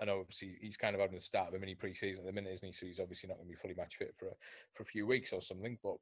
I 0.00 0.04
know 0.04 0.20
obviously 0.20 0.56
he's 0.60 0.76
kind 0.76 0.94
of 0.94 1.00
having 1.00 1.16
the 1.16 1.22
start 1.22 1.48
of 1.48 1.54
a 1.54 1.58
mini 1.58 1.74
pre-season 1.74 2.24
at 2.24 2.26
the 2.26 2.32
minute, 2.32 2.52
isn't 2.52 2.66
he? 2.66 2.72
So 2.72 2.86
he's 2.86 3.00
obviously 3.00 3.28
not 3.28 3.36
going 3.36 3.48
to 3.48 3.52
be 3.52 3.60
fully 3.60 3.74
match 3.74 3.96
fit 3.96 4.14
for 4.18 4.28
a, 4.28 4.34
for 4.74 4.82
a 4.82 4.86
few 4.86 5.06
weeks 5.06 5.32
or 5.32 5.40
something. 5.40 5.78
But 5.82 5.96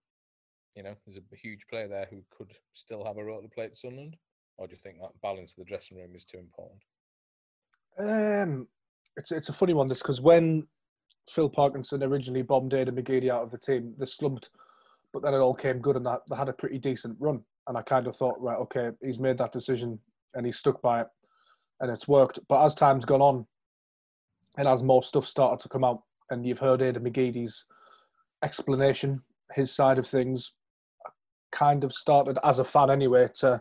you 0.74 0.82
know, 0.82 0.94
there's 1.06 1.18
a 1.18 1.36
huge 1.36 1.66
player 1.68 1.88
there 1.88 2.08
who 2.10 2.22
could 2.36 2.52
still 2.72 3.04
have 3.04 3.18
a 3.18 3.24
role 3.24 3.42
to 3.42 3.48
play 3.48 3.64
at 3.64 3.76
Sunderland. 3.76 4.16
Or 4.58 4.66
do 4.66 4.72
you 4.72 4.78
think 4.78 5.00
that 5.00 5.20
balance 5.22 5.52
of 5.52 5.58
the 5.58 5.68
dressing 5.68 5.98
room 5.98 6.14
is 6.14 6.24
too 6.24 6.38
important? 6.38 6.82
Um, 7.98 8.68
it's 9.16 9.32
it's 9.32 9.48
a 9.48 9.52
funny 9.52 9.74
one 9.74 9.88
this 9.88 9.98
because 9.98 10.20
when 10.20 10.66
Phil 11.28 11.48
Parkinson 11.48 12.02
originally 12.02 12.42
bombed 12.42 12.72
Aiden 12.72 12.98
McGeady 12.98 13.30
out 13.30 13.42
of 13.42 13.50
the 13.50 13.58
team, 13.58 13.94
they 13.98 14.06
slumped, 14.06 14.50
but 15.12 15.22
then 15.22 15.34
it 15.34 15.38
all 15.38 15.54
came 15.54 15.80
good 15.80 15.96
and 15.96 16.06
that 16.06 16.20
they 16.28 16.36
had 16.36 16.48
a 16.48 16.54
pretty 16.54 16.78
decent 16.78 17.16
run. 17.20 17.40
And 17.68 17.76
I 17.76 17.82
kind 17.82 18.06
of 18.06 18.16
thought, 18.16 18.40
right, 18.40 18.58
okay, 18.58 18.90
he's 19.02 19.18
made 19.18 19.38
that 19.38 19.52
decision 19.52 19.98
and 20.34 20.44
he's 20.46 20.58
stuck 20.58 20.80
by 20.82 21.02
it, 21.02 21.06
and 21.80 21.90
it's 21.90 22.08
worked. 22.08 22.38
But 22.48 22.64
as 22.64 22.74
time's 22.74 23.04
gone 23.04 23.20
on, 23.20 23.46
and 24.58 24.68
as 24.68 24.82
more 24.82 25.02
stuff 25.02 25.26
started 25.26 25.62
to 25.62 25.68
come 25.68 25.84
out, 25.84 26.02
and 26.30 26.46
you've 26.46 26.58
heard 26.58 26.80
Aiden 26.80 26.98
McGeady's 26.98 27.64
explanation, 28.42 29.22
his 29.54 29.72
side 29.74 29.98
of 29.98 30.06
things, 30.06 30.52
kind 31.52 31.84
of 31.84 31.92
started 31.92 32.38
as 32.44 32.58
a 32.58 32.64
fan 32.64 32.90
anyway 32.90 33.28
to 33.34 33.60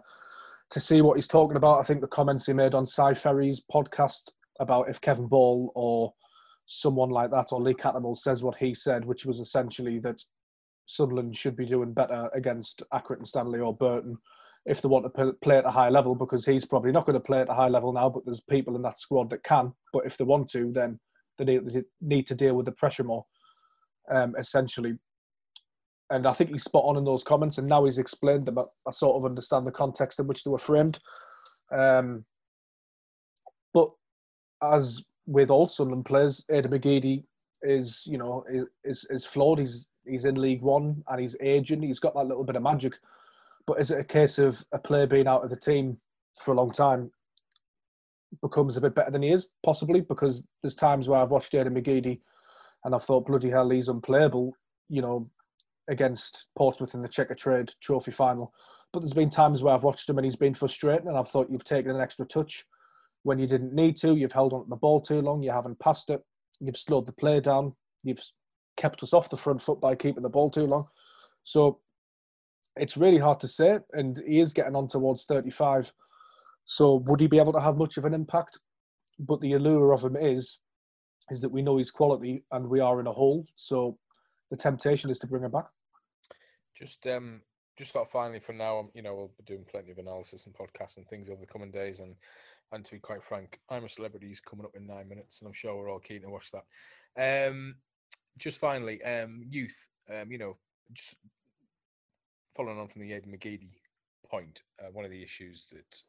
to 0.71 0.79
see 0.79 1.01
what 1.01 1.17
he's 1.17 1.27
talking 1.27 1.57
about. 1.57 1.79
I 1.79 1.83
think 1.83 2.01
the 2.01 2.07
comments 2.07 2.45
he 2.45 2.53
made 2.53 2.73
on 2.73 2.87
Cy 2.87 3.13
Ferry's 3.13 3.61
podcast 3.71 4.31
about 4.59 4.89
if 4.89 5.01
Kevin 5.01 5.27
Ball 5.27 5.71
or 5.75 6.13
someone 6.65 7.09
like 7.09 7.29
that 7.31 7.49
or 7.51 7.61
Lee 7.61 7.73
Cattermole 7.73 8.17
says 8.17 8.41
what 8.41 8.55
he 8.55 8.73
said, 8.73 9.03
which 9.03 9.25
was 9.25 9.39
essentially 9.39 9.99
that 9.99 10.23
Sunderland 10.85 11.35
should 11.37 11.55
be 11.55 11.65
doing 11.65 11.93
better 11.93 12.29
against 12.33 12.83
Accrington 12.93 13.19
and 13.19 13.27
Stanley 13.27 13.59
or 13.59 13.75
Burton 13.75 14.17
if 14.65 14.81
they 14.81 14.87
want 14.87 15.05
to 15.05 15.33
play 15.41 15.57
at 15.57 15.65
a 15.65 15.71
high 15.71 15.89
level 15.89 16.13
because 16.13 16.45
he's 16.45 16.65
probably 16.65 16.91
not 16.91 17.05
going 17.05 17.15
to 17.15 17.25
play 17.25 17.41
at 17.41 17.49
a 17.49 17.53
high 17.53 17.67
level 17.67 17.91
now, 17.91 18.09
but 18.09 18.23
there's 18.25 18.41
people 18.41 18.75
in 18.75 18.81
that 18.83 18.99
squad 18.99 19.29
that 19.29 19.43
can. 19.43 19.73
But 19.91 20.05
if 20.05 20.17
they 20.17 20.23
want 20.23 20.49
to, 20.51 20.71
then 20.71 20.99
they 21.37 21.59
need 22.01 22.27
to 22.27 22.35
deal 22.35 22.55
with 22.55 22.67
the 22.67 22.71
pressure 22.73 23.03
more, 23.03 23.25
um, 24.11 24.35
essentially. 24.37 24.97
And 26.11 26.27
I 26.27 26.33
think 26.33 26.51
he's 26.51 26.63
spot 26.63 26.83
on 26.85 26.97
in 26.97 27.05
those 27.05 27.23
comments, 27.23 27.57
and 27.57 27.67
now 27.67 27.85
he's 27.85 27.97
explained 27.97 28.45
them. 28.45 28.59
I 28.59 28.91
sort 28.91 29.15
of 29.15 29.25
understand 29.25 29.65
the 29.65 29.71
context 29.71 30.19
in 30.19 30.27
which 30.27 30.43
they 30.43 30.51
were 30.51 30.59
framed. 30.59 30.99
Um, 31.73 32.25
but 33.73 33.89
as 34.61 35.01
with 35.25 35.49
all 35.49 35.69
Sunderland 35.69 36.05
players, 36.05 36.43
Aiden 36.51 36.67
McGeady 36.67 37.23
is, 37.63 38.03
you 38.05 38.17
know, 38.17 38.43
is 38.83 39.07
is 39.09 39.25
flawed. 39.25 39.59
He's 39.59 39.87
he's 40.05 40.25
in 40.25 40.35
League 40.35 40.61
One 40.61 41.03
and 41.07 41.19
he's 41.19 41.35
aging. 41.41 41.81
He's 41.81 41.99
got 41.99 42.13
that 42.15 42.27
little 42.27 42.43
bit 42.43 42.55
of 42.55 42.63
magic 42.63 42.93
but 43.67 43.79
is 43.79 43.91
it 43.91 43.99
a 43.99 44.03
case 44.03 44.37
of 44.37 44.63
a 44.71 44.77
player 44.77 45.07
being 45.07 45.27
out 45.27 45.43
of 45.43 45.49
the 45.49 45.55
team 45.55 45.97
for 46.43 46.51
a 46.51 46.57
long 46.57 46.71
time 46.71 47.11
becomes 48.41 48.77
a 48.77 48.81
bit 48.81 48.95
better 48.95 49.11
than 49.11 49.21
he 49.21 49.31
is? 49.31 49.47
Possibly 49.65 50.01
because 50.01 50.43
there's 50.61 50.75
times 50.75 51.07
where 51.07 51.19
I've 51.19 51.31
watched 51.31 51.53
Aiden 51.53 51.77
McGeady 51.77 52.19
and 52.83 52.95
I've 52.95 53.03
thought, 53.03 53.27
bloody 53.27 53.49
hell, 53.49 53.69
he's 53.69 53.89
unplayable, 53.89 54.55
you 54.89 55.01
know, 55.01 55.29
against 55.89 56.47
Portsmouth 56.57 56.93
in 56.93 57.01
the 57.01 57.09
Checkatrade 57.09 57.69
Trophy 57.81 58.11
final. 58.11 58.53
But 58.93 59.01
there's 59.01 59.13
been 59.13 59.29
times 59.29 59.61
where 59.61 59.73
I've 59.73 59.83
watched 59.83 60.09
him 60.09 60.17
and 60.17 60.25
he's 60.25 60.35
been 60.35 60.53
frustrating 60.53 61.07
and 61.07 61.17
I've 61.17 61.29
thought 61.29 61.49
you've 61.49 61.63
taken 61.63 61.91
an 61.91 62.01
extra 62.01 62.25
touch 62.25 62.65
when 63.23 63.39
you 63.39 63.47
didn't 63.47 63.73
need 63.73 63.97
to. 63.97 64.15
You've 64.15 64.31
held 64.31 64.53
on 64.53 64.63
to 64.63 64.69
the 64.69 64.75
ball 64.75 65.01
too 65.01 65.21
long. 65.21 65.43
You 65.43 65.51
haven't 65.51 65.79
passed 65.79 66.09
it. 66.09 66.21
You've 66.59 66.77
slowed 66.77 67.05
the 67.05 67.13
play 67.13 67.39
down. 67.39 67.73
You've 68.03 68.21
kept 68.77 69.03
us 69.03 69.13
off 69.13 69.29
the 69.29 69.37
front 69.37 69.61
foot 69.61 69.81
by 69.81 69.95
keeping 69.95 70.23
the 70.23 70.29
ball 70.29 70.49
too 70.49 70.65
long. 70.65 70.87
So 71.43 71.79
it's 72.75 72.97
really 72.97 73.17
hard 73.17 73.39
to 73.41 73.47
say, 73.47 73.79
and 73.93 74.21
he 74.25 74.39
is 74.39 74.53
getting 74.53 74.75
on 74.75 74.87
towards 74.87 75.25
35. 75.25 75.91
So 76.65 76.95
would 77.07 77.19
he 77.19 77.27
be 77.27 77.39
able 77.39 77.53
to 77.53 77.61
have 77.61 77.77
much 77.77 77.97
of 77.97 78.05
an 78.05 78.13
impact? 78.13 78.59
But 79.19 79.41
the 79.41 79.53
allure 79.53 79.93
of 79.93 80.03
him 80.03 80.15
is, 80.15 80.57
is 81.29 81.41
that 81.41 81.51
we 81.51 81.61
know 81.61 81.77
his 81.77 81.91
quality 81.91 82.43
and 82.51 82.67
we 82.67 82.79
are 82.79 82.99
in 82.99 83.07
a 83.07 83.11
hole. 83.11 83.45
So 83.55 83.97
the 84.49 84.57
temptation 84.57 85.09
is 85.09 85.19
to 85.19 85.27
bring 85.27 85.43
him 85.43 85.51
back. 85.51 85.67
Just 86.75 87.05
um, 87.07 87.41
just 87.77 87.93
thought 87.93 88.11
finally 88.11 88.39
for 88.39 88.53
now, 88.53 88.79
um, 88.79 88.89
you 88.93 89.01
know, 89.01 89.15
we'll 89.15 89.31
be 89.37 89.43
doing 89.45 89.65
plenty 89.69 89.91
of 89.91 89.97
analysis 89.97 90.45
and 90.45 90.55
podcasts 90.55 90.97
and 90.97 91.07
things 91.07 91.29
over 91.29 91.39
the 91.39 91.51
coming 91.51 91.71
days. 91.71 91.99
And 91.99 92.15
and 92.71 92.85
to 92.85 92.91
be 92.93 92.99
quite 92.99 93.23
frank, 93.23 93.59
I'm 93.69 93.83
a 93.83 93.89
celebrity. 93.89 94.27
He's 94.27 94.39
coming 94.39 94.65
up 94.65 94.75
in 94.75 94.87
nine 94.87 95.09
minutes, 95.09 95.39
and 95.39 95.47
I'm 95.47 95.53
sure 95.53 95.75
we're 95.75 95.91
all 95.91 95.99
keen 95.99 96.21
to 96.21 96.29
watch 96.29 96.51
that. 96.51 97.49
Um, 97.49 97.75
just 98.37 98.59
finally, 98.59 99.03
um, 99.03 99.43
youth. 99.49 99.87
Um, 100.09 100.31
you 100.31 100.37
know, 100.37 100.57
just 100.93 101.15
following 102.55 102.79
on 102.79 102.87
from 102.87 103.01
the 103.01 103.11
Aiden 103.11 103.27
McGeady 103.27 103.69
point, 104.29 104.61
uh, 104.79 104.91
one 104.91 105.05
of 105.05 105.11
the 105.11 105.23
issues 105.23 105.67
that 105.71 106.03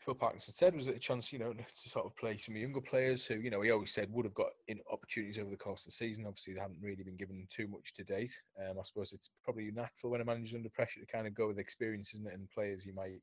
Phil 0.00 0.14
Parkinson 0.14 0.54
said 0.54 0.74
was 0.74 0.86
that 0.86 0.96
a 0.96 1.00
chance, 1.00 1.32
you 1.32 1.38
know, 1.38 1.52
to 1.52 1.88
sort 1.88 2.06
of 2.06 2.16
play 2.16 2.38
some 2.38 2.56
younger 2.56 2.80
players 2.80 3.26
who, 3.26 3.36
you 3.36 3.50
know, 3.50 3.60
he 3.62 3.70
always 3.70 3.92
said 3.92 4.12
would 4.12 4.24
have 4.24 4.34
got 4.34 4.50
in 4.68 4.78
opportunities 4.92 5.38
over 5.38 5.50
the 5.50 5.56
course 5.56 5.80
of 5.80 5.86
the 5.86 5.92
season. 5.92 6.26
Obviously, 6.26 6.54
they 6.54 6.60
haven't 6.60 6.80
really 6.80 7.02
been 7.02 7.16
given 7.16 7.46
too 7.50 7.66
much 7.66 7.92
to 7.94 8.04
date. 8.04 8.34
Um, 8.60 8.78
I 8.78 8.82
suppose 8.84 9.12
it's 9.12 9.30
probably 9.42 9.70
natural 9.72 10.12
when 10.12 10.20
a 10.20 10.24
manager's 10.24 10.54
under 10.54 10.68
pressure 10.68 11.00
to 11.00 11.06
kind 11.06 11.26
of 11.26 11.34
go 11.34 11.48
with 11.48 11.58
experience, 11.58 12.14
isn't 12.14 12.28
it, 12.28 12.34
and 12.34 12.48
players 12.50 12.86
you 12.86 12.94
might 12.94 13.20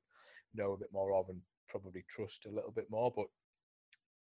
know 0.53 0.73
a 0.73 0.77
bit 0.77 0.89
more 0.91 1.13
of 1.13 1.29
and 1.29 1.39
probably 1.69 2.03
trust 2.09 2.45
a 2.45 2.51
little 2.51 2.71
bit 2.71 2.89
more. 2.89 3.13
But 3.15 3.27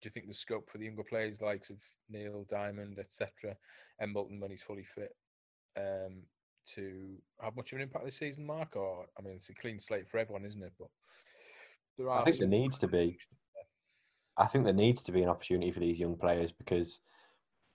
do 0.01 0.07
you 0.07 0.11
think 0.11 0.27
the 0.27 0.33
scope 0.33 0.69
for 0.69 0.77
the 0.77 0.85
younger 0.85 1.03
players, 1.03 1.37
the 1.37 1.45
likes 1.45 1.69
of 1.69 1.77
Neil 2.09 2.45
Diamond, 2.49 2.99
etc., 2.99 3.55
Embleton 4.01 4.39
when 4.39 4.51
he's 4.51 4.63
fully 4.63 4.83
fit, 4.83 5.15
um, 5.77 6.21
to 6.73 7.15
have 7.41 7.55
much 7.55 7.71
of 7.71 7.77
an 7.77 7.83
impact 7.83 8.05
this 8.05 8.17
season, 8.17 8.45
Mark? 8.45 8.75
Or 8.75 9.05
I 9.17 9.21
mean, 9.21 9.35
it's 9.35 9.49
a 9.49 9.53
clean 9.53 9.79
slate 9.79 10.09
for 10.09 10.17
everyone, 10.17 10.45
isn't 10.45 10.63
it? 10.63 10.73
But 10.79 10.89
there 11.97 12.09
are. 12.09 12.21
I 12.21 12.23
think 12.25 12.39
there 12.39 12.47
needs 12.47 12.77
to 12.79 12.87
be. 12.87 13.17
I 14.37 14.47
think 14.47 14.65
there 14.65 14.73
needs 14.73 15.01
to 15.03 15.11
be 15.11 15.23
an 15.23 15.29
opportunity 15.29 15.71
for 15.71 15.79
these 15.79 15.99
young 15.99 16.17
players 16.17 16.51
because, 16.51 16.99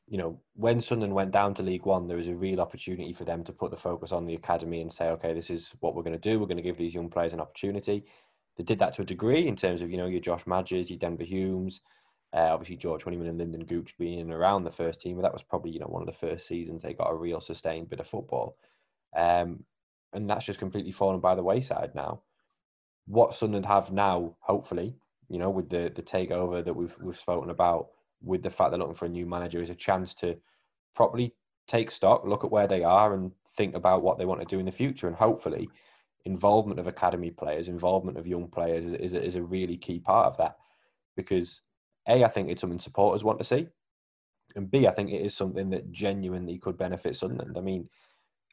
you 0.07 0.19
know, 0.19 0.39
when 0.55 0.81
Sunderland 0.81 1.15
went 1.15 1.33
down 1.33 1.55
to 1.55 1.63
League 1.63 1.87
One, 1.87 2.07
there 2.07 2.19
was 2.19 2.29
a 2.29 2.35
real 2.35 2.61
opportunity 2.61 3.15
for 3.15 3.25
them 3.25 3.45
to 3.45 3.53
put 3.53 3.71
the 3.71 3.79
focus 3.79 4.13
on 4.13 4.27
the 4.27 4.35
academy 4.35 4.83
and 4.83 4.93
say, 4.93 5.07
okay, 5.07 5.33
this 5.33 5.49
is 5.49 5.73
what 5.81 5.95
we're 5.95 6.03
going 6.03 6.19
to 6.21 6.31
do. 6.31 6.39
We're 6.39 6.47
going 6.47 6.59
to 6.59 6.63
give 6.63 6.77
these 6.77 6.95
young 6.95 7.09
players 7.09 7.33
an 7.33 7.41
opportunity. 7.41 8.05
They 8.59 8.65
did 8.65 8.79
that 8.81 8.93
to 8.95 9.03
a 9.03 9.07
degree 9.07 9.49
in 9.49 9.57
terms 9.57 9.81
of, 9.81 9.91
you 9.91 9.97
know, 9.97 10.07
your 10.07 10.21
Josh 10.21 10.45
Majas, 10.45 10.91
your 10.91 10.99
Denver 10.99 11.25
Humes, 11.25 11.81
uh, 12.33 12.51
obviously, 12.53 12.77
George 12.77 13.03
Honeyman 13.03 13.27
and 13.27 13.41
Lynden 13.41 13.67
Gooch 13.67 13.97
being 13.99 14.31
around 14.31 14.63
the 14.63 14.71
first 14.71 15.01
team, 15.01 15.17
but 15.17 15.23
that 15.23 15.33
was 15.33 15.43
probably 15.43 15.73
you 15.73 15.81
know 15.81 15.87
one 15.87 16.03
of 16.03 16.07
the 16.07 16.13
first 16.13 16.47
seasons 16.47 16.83
they 16.83 16.95
got 16.95 17.11
a 17.11 17.15
real 17.15 17.41
sustained 17.41 17.91
bit 17.91 18.01
of 18.01 18.07
football. 18.07 18.57
Um, 19.17 19.65
and 20.13 20.29
that's 20.29 20.47
just 20.47 20.59
completely 20.59 20.93
fallen 20.93 21.21
by 21.21 21.35
the 21.35 21.43
wayside 21.43 21.95
now. 21.95 22.23
What 23.07 23.35
Sunderland 23.35 23.67
have 23.67 23.91
now, 23.93 24.37
hopefully, 24.41 24.95
you 25.29 25.39
know, 25.39 25.51
with 25.51 25.69
the 25.71 25.91
the 25.95 26.03
takeover 26.03 26.65
that 26.65 26.75
we've 26.75 26.97
we've 27.01 27.17
spoken 27.17 27.51
about, 27.51 27.89
with 28.23 28.43
the 28.43 28.51
fact 28.51 28.71
they're 28.71 28.79
looking 28.79 28.95
for 28.95 29.07
a 29.07 29.09
new 29.09 29.27
manager, 29.27 29.61
is 29.61 29.71
a 29.71 29.75
chance 29.75 30.15
to 30.15 30.37
properly 30.95 31.35
take 31.67 31.91
stock, 31.91 32.25
look 32.25 32.45
at 32.45 32.53
where 32.53 32.69
they 32.69 32.85
are, 32.85 33.15
and 33.15 33.33
think 33.57 33.75
about 33.75 34.03
what 34.03 34.19
they 34.19 34.25
want 34.25 34.41
to 34.41 34.47
do 34.47 34.61
in 34.61 34.67
the 34.67 34.73
future. 34.73 35.09
And 35.09 35.17
hopefully, 35.17 35.69
involvement 36.25 36.79
of 36.79 36.87
academy 36.87 37.31
players, 37.31 37.67
involvement 37.67 38.19
of 38.19 38.27
young 38.29 38.47
players, 38.47 38.85
is 38.85 38.93
is, 38.93 39.15
is 39.15 39.35
a 39.35 39.43
really 39.43 39.77
key 39.77 39.99
part 39.99 40.27
of 40.27 40.37
that. 40.37 40.57
Because 41.17 41.61
a, 42.09 42.25
I 42.25 42.29
think 42.29 42.49
it's 42.49 42.61
something 42.61 42.79
supporters 42.79 43.25
want 43.25 43.39
to 43.39 43.45
see, 43.45 43.69
and 44.57 44.71
B, 44.71 44.87
I 44.87 44.93
think 44.93 45.11
it 45.11 45.23
is 45.23 45.35
something 45.35 45.71
that 45.71 45.91
genuinely 45.93 46.59
could 46.59 46.77
benefit 46.77 47.17
Sunderland. 47.17 47.57
I 47.57 47.61
mean, 47.61 47.89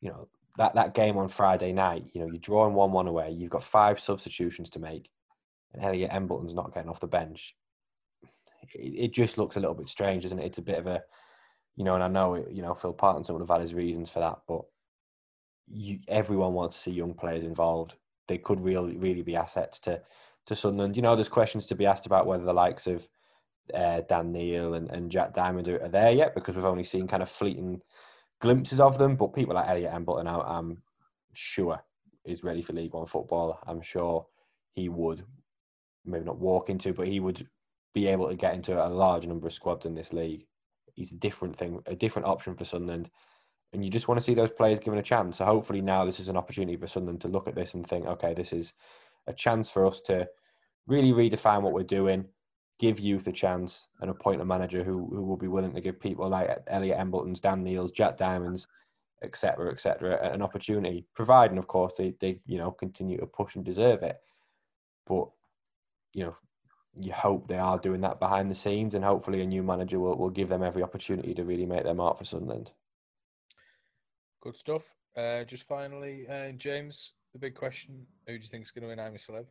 you 0.02 0.10
know, 0.10 0.28
that, 0.58 0.76
that 0.76 0.94
game 0.94 1.18
on 1.18 1.28
Friday 1.28 1.72
night, 1.72 2.06
you 2.14 2.22
know, 2.22 2.28
you're 2.28 2.38
drawing 2.38 2.74
1 2.74 2.92
1 2.92 3.08
away, 3.08 3.32
you've 3.32 3.52
got 3.52 3.64
five 3.64 4.00
substitutions 4.00 4.70
to 4.72 4.80
make, 4.80 5.10
and 5.74 5.84
Elliot 5.84 6.12
Embleton's 6.14 6.54
not 6.54 6.74
getting 6.74 6.90
off 6.90 7.00
the 7.00 7.08
bench. 7.08 7.56
It, 8.74 9.06
it, 9.06 9.14
just 9.14 9.38
looks 9.38 9.56
a 9.56 9.60
little 9.60 9.76
bit 9.76 9.88
strange, 9.88 10.26
isn't 10.26 10.40
it? 10.40 10.46
It's 10.46 10.58
a 10.58 10.64
bit 10.64 10.80
of 10.80 10.88
a, 10.88 11.02
you 11.76 11.84
know, 11.84 11.96
and 11.96 12.04
I 12.04 12.08
know, 12.08 12.36
you 12.50 12.62
know, 12.62 12.74
Phil 12.74 12.94
Parkinson 12.94 13.34
would 13.36 13.42
have 13.42 13.50
had 13.50 13.62
his 13.62 13.74
reasons 13.74 14.10
for 14.10 14.20
that, 14.20 14.40
but 14.48 14.62
you, 15.68 16.00
everyone 16.08 16.54
wants 16.54 16.76
to 16.76 16.82
see 16.84 16.92
young 16.92 17.14
players 17.14 17.44
involved. 17.44 17.96
They 18.28 18.38
could 18.38 18.60
really, 18.60 18.98
really 18.98 19.22
be 19.22 19.36
assets 19.36 19.80
to, 19.82 20.02
to 20.48 20.56
Sunderland. 20.56 20.96
You 20.96 21.04
know, 21.04 21.16
there's 21.16 21.30
questions 21.30 21.66
to 21.68 21.76
be 21.76 21.86
asked 21.86 22.06
about 22.06 22.26
whether 22.26 22.44
the 22.44 22.54
likes 22.54 22.88
of 22.88 23.08
uh, 23.73 24.01
Dan 24.08 24.32
Neil 24.32 24.73
and, 24.75 24.89
and 24.89 25.12
Jack 25.12 25.34
Diamond 25.34 25.67
are, 25.67 25.84
are 25.84 25.89
there 25.89 26.12
yet 26.12 26.36
because 26.36 26.56
we've 26.56 26.65
only 26.65 26.84
seen 26.84 27.08
kind 27.08 27.23
of 27.23 27.30
fleeting 27.30 27.82
glimpses 28.39 28.80
of 28.80 28.97
them, 28.97 29.15
but 29.15 29.34
people 29.34 29.56
like 29.56 29.69
Elliot 29.69 29.93
Embleton, 29.93 30.27
I'm 30.27 30.82
sure 31.34 31.84
is 32.25 32.43
ready 32.43 32.62
for 32.62 32.73
League 32.73 32.93
One 32.93 33.06
football. 33.06 33.60
I'm 33.65 33.82
sure 33.82 34.27
he 34.73 34.89
would 34.89 35.23
maybe 36.06 36.25
not 36.25 36.39
walk 36.39 36.69
into, 36.69 36.93
but 36.93 37.08
he 37.08 37.19
would 37.19 37.47
be 37.93 38.08
able 38.08 38.27
to 38.27 38.36
get 38.36 38.53
into 38.53 38.86
a 38.86 38.88
large 38.88 39.25
number 39.25 39.47
of 39.47 39.53
squads 39.53 39.86
in 39.86 39.95
this 39.95 40.13
league. 40.13 40.45
He's 40.93 41.12
a 41.12 41.15
different 41.15 41.56
thing, 41.56 41.82
a 41.86 41.95
different 41.95 42.27
option 42.27 42.56
for 42.56 42.65
Sunderland. 42.65 43.10
And 43.73 43.84
you 43.84 43.91
just 43.91 44.08
want 44.08 44.19
to 44.19 44.23
see 44.23 44.34
those 44.34 44.51
players 44.51 44.80
given 44.80 44.99
a 44.99 45.03
chance. 45.03 45.38
So 45.38 45.45
hopefully 45.45 45.82
now 45.82 46.06
this 46.06 46.19
is 46.19 46.30
an 46.30 46.38
opportunity 46.38 46.77
for 46.77 46.88
Sunderland 46.88 47.21
to 47.21 47.27
look 47.27 47.47
at 47.47 47.56
this 47.56 47.73
and 47.73 47.86
think, 47.86 48.06
okay, 48.06 48.34
this 48.34 48.53
is 48.53 48.73
a 49.27 49.34
chance 49.34 49.69
for 49.69 49.86
us 49.86 50.01
to 50.01 50.27
really 50.88 51.12
redefine 51.12 51.62
what 51.62 51.73
we're 51.73 51.84
doing, 51.84 52.25
give 52.80 53.00
youth 53.00 53.28
a 53.28 53.32
chance, 53.32 53.88
and 54.02 54.10
appoint 54.10 54.42
a 54.42 54.46
manager 54.46 54.84
who, 54.84 55.08
who 55.12 55.24
will 55.24 55.38
be 55.38 55.48
willing 55.48 55.74
to 55.74 55.82
give 55.82 56.00
people 56.00 56.30
like 56.30 56.50
Elliot 56.68 57.00
Embleton's, 57.00 57.40
Dan 57.40 57.63
Neil's, 57.63 57.92
Jack 57.92 58.18
Diamonds, 58.18 58.68
etc., 59.24 59.72
etc., 59.72 60.32
an 60.32 60.42
opportunity, 60.42 61.06
providing, 61.16 61.58
of 61.58 61.68
course, 61.68 61.94
they, 61.98 62.13
they 62.20 62.40
you 62.46 62.58
know 62.58 62.72
continue 62.72 63.18
to 63.18 63.26
push 63.26 63.56
and 63.56 63.66
deserve 63.66 64.04
it. 64.04 64.18
But 65.06 65.30
you 66.13 66.26
know, 66.26 66.34
you 66.94 67.13
hope 67.13 67.48
they 67.48 67.58
are 67.58 67.80
doing 67.80 68.02
that 68.02 68.20
behind 68.20 68.50
the 68.52 68.56
scenes, 68.56 68.94
and 68.94 69.04
hopefully 69.04 69.42
a 69.42 69.46
new 69.46 69.63
manager 69.63 70.00
will, 70.00 70.18
will 70.18 70.30
give 70.30 70.50
them 70.50 70.63
every 70.63 70.84
opportunity 70.84 71.34
to 71.34 71.44
really 71.44 71.66
make 71.66 71.84
their 71.84 71.94
mark 71.94 72.18
for 72.18 72.26
Sunderland. 72.26 72.72
Good 74.42 74.58
stuff. 74.58 74.84
Uh, 75.16 75.44
just 75.44 75.63
finally, 75.68 76.28
uh, 76.28 76.52
James, 76.52 77.13
the 77.34 77.40
big 77.40 77.56
question: 77.56 78.06
Who 78.28 78.34
do 78.34 78.44
you 78.44 78.50
think 78.50 78.63
is 78.63 78.72
going 78.72 78.84
to 78.84 78.90
win 78.90 79.00
I'm 79.00 79.16
a 79.16 79.18
Celeb? 79.18 79.46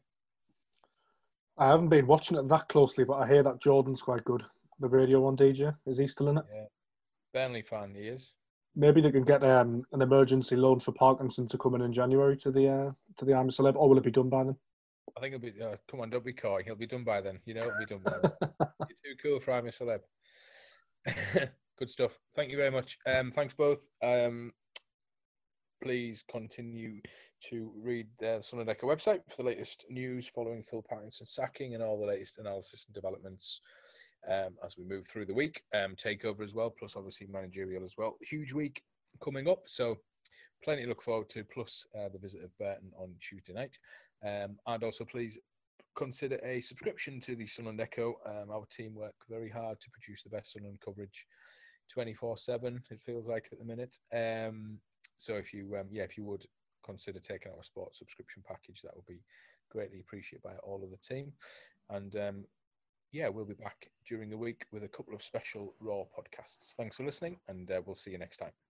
I 1.59 1.69
haven't 1.69 1.89
been 1.89 2.07
watching 2.07 2.37
it 2.37 2.49
that 2.49 2.69
closely, 2.69 3.05
but 3.05 3.15
I 3.15 3.27
hear 3.27 3.43
that 3.43 3.61
Jordan's 3.61 4.03
quite 4.03 4.25
good. 4.25 4.43
The 4.79 4.89
Radio 4.89 5.21
One 5.21 5.37
DJ 5.37 5.75
is 5.87 5.97
he 5.97 6.07
still 6.07 6.29
in 6.29 6.39
it? 6.39 6.45
Yeah, 6.55 6.65
Burnley 7.33 7.63
fan 7.63 7.95
he 7.95 8.09
is. 8.09 8.33
Maybe 8.75 9.01
they 9.01 9.11
can 9.11 9.25
get 9.25 9.43
um, 9.43 9.85
an 9.93 10.03
emergency 10.03 10.55
loan 10.55 10.81
for 10.81 10.93
Parkinson 10.93 11.49
to 11.49 11.57
come 11.57 11.75
in 11.75 11.81
in 11.81 11.95
January 11.95 12.37
to 12.39 12.51
the 12.51 12.69
uh, 12.69 12.93
to 13.17 13.25
the 13.25 13.33
I'm 13.33 13.49
Celeb, 13.49 13.75
or 13.77 13.89
will 13.89 13.97
it 13.97 14.05
be 14.05 14.11
done 14.11 14.29
by 14.29 14.45
then? 14.45 14.57
I 15.17 15.21
think 15.21 15.35
it'll 15.35 15.51
be. 15.51 15.63
Uh, 15.63 15.77
come 15.91 16.01
on, 16.01 16.11
don't 16.11 16.25
be 16.25 16.35
coy. 16.35 16.63
He'll 16.63 16.75
be 16.75 16.87
done 16.87 17.05
by 17.05 17.23
then. 17.23 17.39
You 17.47 17.55
know, 17.55 17.63
it'll 17.63 17.79
be 17.79 17.87
done 17.87 18.03
by 18.05 18.19
then. 18.23 18.33
You're 18.61 19.15
too 19.15 19.23
cool 19.23 19.41
for 19.41 19.53
I'm 19.53 19.65
Celeb. 19.67 20.01
Good 21.79 21.91
stuff. 21.91 22.13
Thank 22.35 22.51
you 22.51 22.59
very 22.59 22.71
much. 22.71 22.99
Um, 23.07 23.33
thanks 23.35 23.55
both. 23.55 23.87
Um, 24.03 24.53
please 25.83 26.23
continue 26.31 27.01
to 27.43 27.73
read 27.77 28.07
the 28.19 28.41
Sunderland 28.41 28.71
Echo 28.71 28.87
website 28.87 29.21
for 29.29 29.37
the 29.39 29.49
latest 29.49 29.85
news 29.89 30.29
following 30.29 30.63
Phil 30.63 30.85
Parkinson 30.89 31.27
sacking 31.27 31.75
and 31.75 31.83
all 31.83 31.99
the 31.99 32.07
latest 32.07 32.39
analysis 32.39 32.87
and 32.87 32.95
developments 32.95 33.61
um, 34.31 34.55
as 34.65 34.77
we 34.77 34.85
move 34.85 35.07
through 35.07 35.27
the 35.27 35.35
week. 35.35 35.63
Um, 35.75 35.95
takeover 35.97 36.43
as 36.43 36.55
well, 36.55 36.71
plus 36.71 36.97
obviously 36.97 37.27
managerial 37.27 37.85
as 37.85 37.95
well. 37.97 38.17
Huge 38.21 38.53
week 38.53 38.83
coming 39.23 39.49
up, 39.49 39.63
so 39.67 39.97
plenty 40.63 40.83
to 40.83 40.89
look 40.89 41.03
forward 41.03 41.29
to. 41.31 41.45
Plus 41.45 41.87
uh, 41.99 42.09
the 42.13 42.19
visit 42.19 42.43
of 42.43 42.57
Burton 42.59 42.91
on 42.99 43.15
Tuesday 43.21 43.53
night, 43.53 43.79
um, 44.25 44.57
and 44.67 44.83
also 44.83 45.05
please 45.05 45.39
consider 45.97 46.39
a 46.45 46.61
subscription 46.61 47.21
to 47.21 47.37
the 47.37 47.47
Sunderland 47.47 47.81
Echo. 47.81 48.15
Um, 48.27 48.51
our 48.51 48.67
team 48.71 48.95
work 48.95 49.15
very 49.29 49.51
hard 49.51 49.81
to 49.81 49.91
produce 49.91 50.23
the 50.23 50.31
best 50.31 50.53
Sunderland 50.53 50.81
coverage. 50.85 51.27
24 51.93 52.37
7 52.37 52.83
it 52.91 53.01
feels 53.01 53.29
like 53.29 53.49
at 53.53 53.61
the 53.61 53.65
minute 53.65 53.97
um, 54.13 54.77
so 55.19 55.35
if 55.37 55.55
you 55.55 55.77
um, 55.79 55.87
yeah 55.89 56.03
if 56.03 56.19
you 56.19 56.25
would 56.25 56.45
consider 56.87 57.19
taking 57.19 57.53
out 57.53 57.59
a 57.61 57.65
sports 57.65 57.99
subscription 57.99 58.43
package 58.47 58.81
that 58.83 58.95
would 58.95 59.07
be 59.07 59.21
greatly 59.71 60.01
appreciated 60.01 60.43
by 60.43 60.55
all 60.63 60.83
of 60.83 60.91
the 60.91 60.97
team. 60.97 61.33
And 61.91 62.17
um, 62.17 62.45
yeah 63.13 63.29
we'll 63.29 63.45
be 63.45 63.55
back 63.55 63.91
during 64.07 64.31
the 64.31 64.39
week 64.39 64.67
with 64.73 64.85
a 64.85 64.89
couple 64.89 65.15
of 65.15 65.23
special 65.23 65.75
Roar 65.81 66.07
podcasts. 66.17 66.75
Thanks 66.75 66.97
for 66.97 67.05
listening 67.05 67.39
and 67.49 67.71
uh, 67.71 67.81
we'll 67.85 67.95
see 67.95 68.11
you 68.11 68.19
next 68.19 68.39
time 68.39 68.66